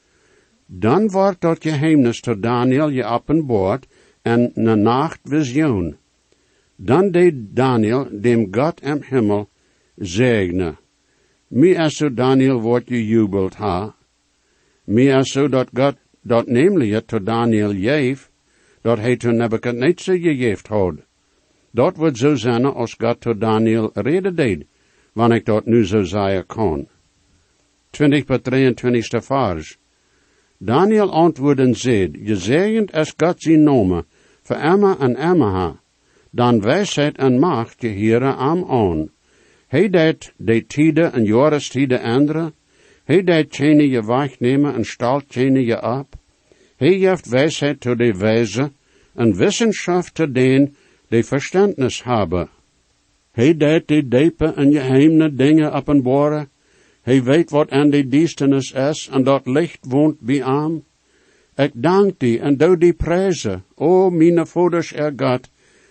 Dan 0.65 1.10
wordt 1.10 1.41
dat 1.41 1.62
geheimnis 1.62 2.20
tot 2.20 2.41
Daniel 2.41 2.89
je 2.89 3.04
openbaard, 3.04 3.88
en 4.26 4.52
een 4.54 4.82
nachtvisioen. 4.82 5.98
Dan 6.76 7.12
deed 7.12 7.34
Daniel 7.56 8.08
dem 8.12 8.48
God 8.52 8.82
im 8.82 9.02
Himmel 9.10 9.50
zegne. 9.97 10.77
Mi 11.47 11.75
is 11.75 11.97
zo 11.97 12.13
Daniel 12.13 12.62
wordt 12.62 12.89
jubelt 12.89 13.55
ha. 13.55 13.95
Mi 14.84 15.08
is 15.08 15.31
zo 15.31 15.47
dat 15.47 15.69
God 15.73 15.95
dat 16.21 16.47
namelijk 16.47 17.08
tot 17.08 17.25
Daniel 17.25 17.73
jeef, 17.73 18.29
dat 18.81 18.97
hij 18.97 19.17
to 19.17 19.31
Nebuchadnezzar 19.31 20.17
gegeven 20.17 20.75
had. 20.75 20.95
Dat 21.71 21.97
wordt 21.97 22.17
zo 22.17 22.36
zijn 22.36 22.65
als 22.65 22.95
God 22.97 23.21
tot 23.21 23.39
Daniel 23.39 23.89
reden 23.93 24.36
deed, 24.36 24.65
wanneer 25.13 25.38
ik 25.38 25.45
dat 25.45 25.65
nu 25.65 25.86
zo 25.86 26.03
zeggen 26.03 26.45
kan. 26.45 26.88
20 27.89 28.25
per 28.25 28.41
23 28.41 29.25
vers. 29.25 29.77
Daniel 30.58 31.12
antwoordde 31.12 31.73
zei, 31.73 32.12
gezegend 32.23 32.93
is 32.93 33.13
God 33.17 33.41
zijn 33.41 33.63
nomen, 33.63 34.05
voor 34.41 34.55
en 34.99 35.15
Emma, 35.15 35.79
dan 36.29 36.62
wijsheid 36.62 37.17
en 37.17 37.39
macht 37.39 37.81
je 37.81 37.88
hieren 37.88 38.38
am 38.38 38.65
aan. 38.69 39.10
Hij 39.76 39.90
deed 39.90 40.34
de 40.38 40.66
tide 40.66 41.02
en 41.02 41.24
jorestide 41.24 42.02
andere, 42.02 42.54
hij 43.04 43.24
deed 43.24 43.52
tjene 43.52 43.90
je 43.90 44.06
wegnemen 44.06 44.74
en 44.76 44.86
stalt 44.86 45.30
tjene 45.30 45.66
je 45.66 45.82
op. 45.84 46.16
Hij 46.76 47.00
geeft 47.00 47.28
wijsheid 47.28 47.80
tot 47.80 47.98
de 47.98 48.18
wijze 48.18 48.72
en 49.14 49.36
wissenschaft 49.36 50.16
te 50.16 50.32
den 50.32 50.76
die 51.08 51.24
verstandnis 51.24 52.04
hebben. 52.04 52.50
Hij 53.32 53.58
deed 53.58 53.88
die 53.88 54.08
diepe 54.08 54.46
en 54.46 54.72
geheime 54.72 55.34
dingen 55.34 55.72
openbaren. 55.72 56.50
Hij 57.02 57.24
weet 57.24 57.50
wat 57.50 57.70
aan 57.70 57.90
die 57.90 58.08
duisternis 58.08 58.72
is 58.72 59.10
en 59.12 59.24
dat 59.24 59.46
licht 59.46 59.86
woont 59.88 60.20
bij 60.20 60.44
aan. 60.44 60.84
Ik 61.56 61.72
dank 61.74 62.20
die 62.20 62.40
en 62.40 62.58
doe 62.58 62.78
die 62.78 62.94
prijzen, 62.94 63.64
o 63.74 64.10
mijn 64.10 64.48
vaders 64.48 64.94
er 64.94 65.14
God, 65.16 65.50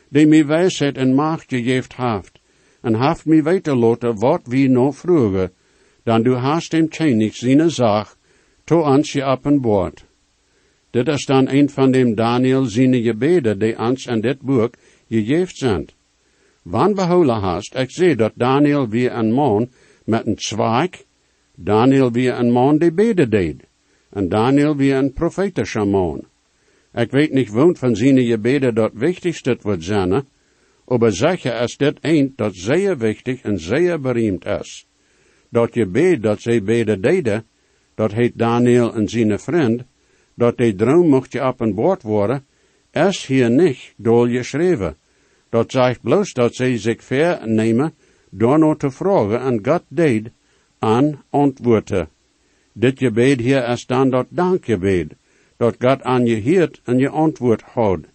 die 0.08 0.26
mij 0.26 0.46
wijsheid 0.46 0.96
en 0.96 1.14
macht 1.14 1.44
gegeven 1.48 2.12
heeft, 2.12 2.42
en 2.84 2.94
heeft 3.00 3.24
mij 3.26 3.42
weten 3.42 3.78
laten 3.78 4.18
wat 4.18 4.40
wie 4.44 4.68
nog 4.68 4.96
vroeger, 4.96 5.50
dan 6.02 6.22
du 6.22 6.34
hast 6.34 6.72
hem 6.72 6.88
tjenig 6.88 7.34
zijn 7.34 7.70
zaak, 7.70 8.16
to 8.64 8.80
ons 8.80 9.12
je 9.12 9.24
openbaard. 9.24 10.04
Dit 10.90 11.08
is 11.08 11.26
dan 11.26 11.48
een 11.48 11.70
van 11.70 11.90
dem 11.90 12.14
Daniel 12.14 12.64
zijn 12.64 13.02
gebeden, 13.02 13.58
die 13.58 13.78
ons 13.78 14.06
in 14.06 14.20
dit 14.20 14.40
boek 14.40 14.74
gegeven 15.08 15.56
zijn. 15.56 15.86
Wann 16.62 16.94
behouden 16.94 17.40
hast, 17.40 17.74
ik 17.74 17.90
zie 17.90 18.16
dat 18.16 18.32
Daniel 18.34 18.88
wie 18.88 19.10
een 19.10 19.32
man 19.32 19.68
met 20.04 20.26
een 20.26 20.36
zwaak, 20.38 21.04
Daniel 21.54 22.12
wie 22.12 22.30
een 22.30 22.50
man 22.50 22.78
die 22.78 22.92
beden 22.92 23.30
deed, 23.30 23.64
en 24.10 24.28
Daniel 24.28 24.76
wie 24.76 24.92
een 24.92 25.12
profetische 25.12 25.84
man. 25.84 26.24
Ik 26.92 27.10
weet 27.10 27.32
niet 27.32 27.48
woont 27.48 27.78
van 27.78 27.96
zijn 27.96 28.24
gebeden 28.24 28.74
dat 28.74 28.90
wichtigste 28.94 29.58
wordt 29.60 29.84
zijn, 29.84 30.24
maar 30.86 31.12
zeggen 31.12 31.60
is 31.60 31.76
dit 31.76 31.98
een 32.00 32.32
dat 32.36 32.54
zeer 32.54 32.98
wichtig 32.98 33.42
en 33.42 33.58
zeer 33.58 34.00
bereemd 34.00 34.44
is. 34.44 34.86
Dat 35.48 35.72
gebed 35.72 36.22
dat 36.22 36.40
zij 36.40 36.62
beden 36.62 37.00
deden, 37.00 37.44
dat 37.94 38.12
heet 38.12 38.38
Daniel 38.38 38.94
en 38.94 39.08
zijn 39.08 39.38
vriend, 39.38 39.82
dat 40.34 40.56
die 40.56 40.74
droom 40.74 41.08
mocht 41.08 41.32
je 41.32 41.46
op 41.46 41.60
een 41.60 41.74
boord 41.74 42.02
worden, 42.02 42.46
is 42.92 43.26
hier 43.26 43.50
niet 43.50 43.94
door 43.96 44.28
geschreven. 44.28 44.96
Dat 45.48 45.70
zegt 45.70 46.02
bloos 46.02 46.32
dat 46.32 46.54
zij 46.54 46.78
zich 46.78 47.04
vernemen 47.04 47.94
door 48.30 48.58
nog 48.58 48.76
te 48.76 48.90
vragen 48.90 49.40
en 49.40 49.60
God 49.62 49.82
deed 49.88 50.30
aan 50.78 51.22
antwoorden. 51.30 52.08
Dit 52.72 52.98
gebed 52.98 53.40
hier 53.40 53.68
is 53.68 53.86
dan 53.86 54.10
dat 54.10 54.26
dankgebed, 54.28 55.14
dat 55.56 55.76
God 55.78 56.02
aan 56.02 56.26
je 56.26 56.34
hield 56.34 56.80
en 56.84 56.98
je 56.98 57.08
antwoord 57.08 57.62
houdt. 57.62 58.06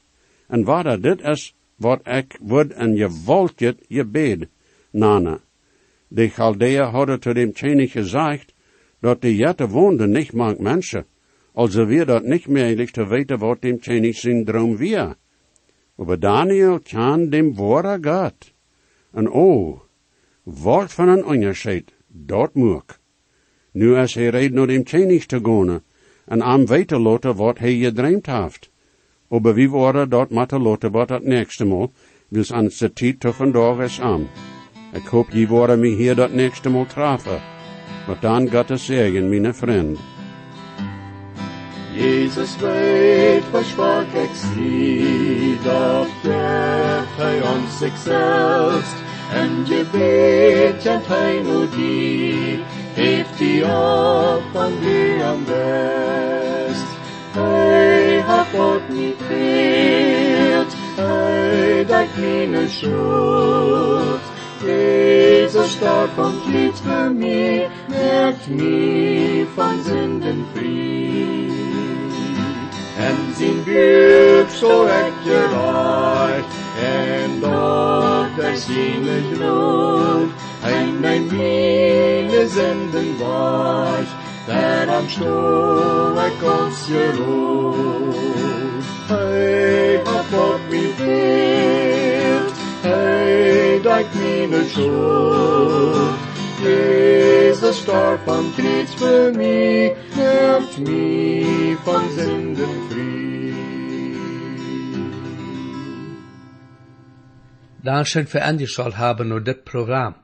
En 0.47 0.63
wat 0.63 1.01
dit 1.01 1.21
is, 1.21 1.55
wat 1.79 2.07
ik 2.07 2.37
word 2.41 2.73
en 2.73 2.95
je 2.95 3.09
wilt 3.25 3.59
je 3.59 3.75
gebed, 3.87 4.47
nana. 4.91 5.39
De 6.07 6.27
Chaldeeën 6.29 6.89
hadden 6.89 7.19
te 7.19 7.33
dem 7.33 7.53
Tjenig 7.53 7.91
gezegd, 7.91 8.53
dat 8.99 9.21
de 9.21 9.35
jette 9.35 9.67
woonden 9.67 10.11
niet 10.11 10.33
mank 10.33 10.59
mensen, 10.59 11.05
also 11.53 11.85
wir 11.85 12.05
dat 12.05 12.23
niet 12.23 12.47
mogelijk 12.47 12.89
te 12.89 13.07
weten 13.07 13.39
wat 13.39 13.61
dem 13.61 13.79
Tjenig 13.79 14.17
zijn 14.17 14.45
droom 14.45 14.77
weer. 14.77 15.15
Maar 15.95 16.19
Daniel 16.19 16.79
kan 16.79 17.29
dem 17.29 17.55
ware 17.55 17.97
God. 18.01 18.53
En 19.11 19.29
oh, 19.29 19.79
wat 20.43 20.93
van 20.93 21.07
een 21.07 21.25
onderscheid, 21.25 21.93
dat 22.07 22.53
moet. 22.53 22.99
Nu 23.71 23.97
is 23.97 24.15
hij 24.15 24.29
red 24.29 24.51
naar 24.53 24.67
dem 24.67 24.83
Tjenig 24.83 25.25
te 25.25 25.39
gaan, 25.43 25.81
en 26.25 26.41
am 26.41 26.65
weten 26.65 27.01
laten 27.01 27.35
wat 27.35 27.57
hij 27.57 27.75
gedreamd 27.75 28.25
heeft. 28.25 28.68
Aber 29.29 29.55
wie 29.55 29.69
worden 29.69 30.09
dat 30.09 30.29
matte 30.29 30.59
laten 30.59 30.91
wat 30.91 31.09
het 31.09 31.23
nächste 31.23 31.65
mal, 31.65 31.91
wils 32.29 32.51
tijd 32.93 33.19
te 33.19 33.33
vandaag 33.33 33.79
is 33.79 34.01
aan. 34.01 34.27
Ik 34.93 35.05
hoop 35.05 35.29
je 35.29 35.47
worden 35.47 35.79
mij 35.79 35.89
hier 35.89 36.15
dat 36.15 36.33
nächste 36.33 36.69
mal 36.69 36.85
treffen. 36.85 37.41
Maar 38.07 38.17
dan 38.19 38.49
gaat 38.49 38.69
het 38.69 38.79
zeggen, 38.79 39.29
mijn 39.29 39.55
vriend. 39.55 39.99
Jesus 41.93 42.57
weet, 42.57 43.43
versprach 43.51 44.13
ik 44.13 44.29
dat 45.63 46.07
op 55.31 55.45
best. 55.45 57.98
God 58.53 58.89
niet 58.89 59.15
veelt, 59.27 60.73
hij 60.95 61.85
dekt 61.85 62.17
mijn 62.17 62.69
schuld. 62.69 64.19
Jezus 64.65 65.71
starb 65.71 66.17
und 66.17 66.45
litt 66.47 66.77
für 66.79 67.09
mich, 67.09 67.69
merkt 67.87 68.47
mich 68.49 69.47
von 69.55 69.81
Sünden 69.83 70.45
frei. 70.53 71.49
En 72.97 73.17
zijn 73.37 73.63
buik 73.63 74.49
zo 74.49 74.85
ik 74.85 75.13
gereicht, 75.23 76.53
en 76.83 77.39
dort 77.39 78.45
er 78.45 78.57
seine 78.57 79.21
Glut, 79.33 80.29
en 80.63 80.99
mijn 80.99 81.27
meine 81.27 82.47
Sünden 82.47 83.17
wasch, 83.17 84.13
der 84.45 84.89
am 84.89 85.09
Stuhl 85.09 86.17
ik 86.27 86.43
ons 86.43 86.85
geruht. 86.87 88.38
Hilft, 90.99 92.55
hey, 92.83 93.79
dekt 93.81 94.15
meine 94.15 94.69
Schuld. 94.69 96.19
Jezus 96.63 97.79
starb 97.79 98.27
am 98.27 98.53
Kreuz 98.55 98.93
für 98.95 99.31
mich, 99.31 99.93
helft 100.15 100.79
mich 100.79 101.77
von 101.85 102.09
Sünden 102.15 102.75
frei. 102.89 103.19
Dankeschön 107.81 108.27
für 108.27 108.43
angeschaut 108.43 108.97
haben 108.97 109.31
und 109.31 109.47
das 109.47 109.63
Programm. 109.63 110.15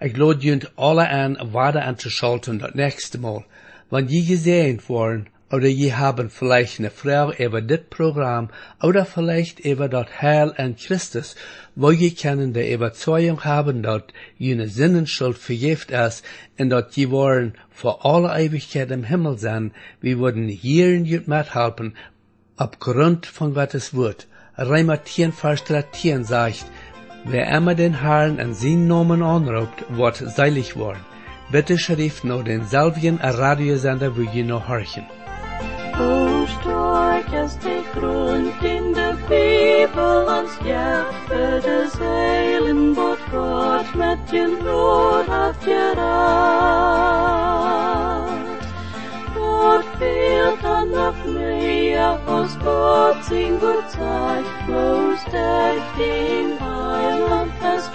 Ich 0.00 0.16
lade 0.16 0.40
junt 0.46 0.70
alle 0.76 1.08
an, 1.08 1.36
weiter 1.52 1.84
anzuschalten 1.84 2.60
das 2.60 2.74
nächste 2.74 3.18
Mal. 3.18 3.44
Wenn 3.90 4.06
die 4.06 4.24
gesehen 4.24 4.80
worden, 4.88 5.28
oder 5.50 5.66
je 5.66 5.94
haben 5.94 6.30
vielleicht 6.30 6.78
eine 6.78 6.90
Frau 6.90 7.32
über 7.32 7.60
das 7.60 7.80
Programm, 7.90 8.50
oder 8.82 9.04
vielleicht 9.04 9.60
über 9.60 9.88
das 9.88 10.06
Heil 10.20 10.54
an 10.56 10.76
Christus, 10.76 11.34
wo 11.74 11.90
je 11.90 12.12
können 12.12 12.52
der 12.52 12.72
Überzeugung 12.72 13.44
haben, 13.44 13.82
dass 13.82 14.02
jene 14.38 14.68
Sinnenschuld 14.68 15.38
vergift 15.38 15.90
ist, 15.90 16.24
und 16.58 16.70
dass 16.70 16.94
je 16.94 17.10
wollen 17.10 17.54
vor 17.70 18.04
aller 18.06 18.38
Ewigkeit 18.38 18.90
im 18.90 19.04
Himmel 19.04 19.38
sein, 19.38 19.72
wir 20.00 20.18
würden 20.18 20.48
hier 20.48 20.94
in 20.94 21.04
jut 21.04 21.26
mithelfen, 21.26 21.96
aufgrund 22.56 23.26
von 23.26 23.54
Gottes 23.54 23.94
Wort. 23.94 24.28
Reimer 24.56 25.02
10, 25.02 25.32
Vers 25.32 25.64
13 25.64 26.24
sagt, 26.24 26.66
wer 27.24 27.48
immer 27.56 27.74
den 27.74 28.00
Herrn 28.00 28.38
in 28.38 28.54
seinen 28.54 28.86
Namen 28.86 29.22
anruft, 29.22 29.84
wird 29.88 30.16
seilig 30.16 30.76
worden. 30.76 31.04
Bitte 31.50 31.78
schrift 31.78 32.22
noch 32.24 32.44
den 32.44 32.64
selben 32.64 33.18
Radiosender, 33.18 34.16
wo 34.16 34.20
je 34.20 34.44
noch 34.44 34.68
horchen. 34.68 35.19
Hoe 36.00 36.46
sterk 36.46 37.28
is 37.44 37.54
de 37.58 37.82
grond 37.92 38.62
in 38.62 38.92
de 38.92 39.10
Bibel 39.28 40.22
ons 40.38 40.54
hjärta 40.64 41.60
de 41.66 41.88
zeilen 41.98 42.94
vårt 42.94 43.18
God 43.32 43.94
met 43.94 44.18
je 44.30 44.58
nåd 44.62 45.26
haft 45.26 45.64
geraad. 45.64 46.00
Wat 49.36 49.84
fehlt 49.98 50.62
dan 50.62 50.90
nog 50.90 51.14
meer 51.24 52.18
als 52.26 52.56
God 52.64 53.24
sin 53.24 53.58
Gott 53.60 53.90
sagt, 53.90 54.66
bloß 54.66 55.24
der 55.30 55.74
den 55.96 56.58
Heiland 56.58 57.52
es 57.74 57.88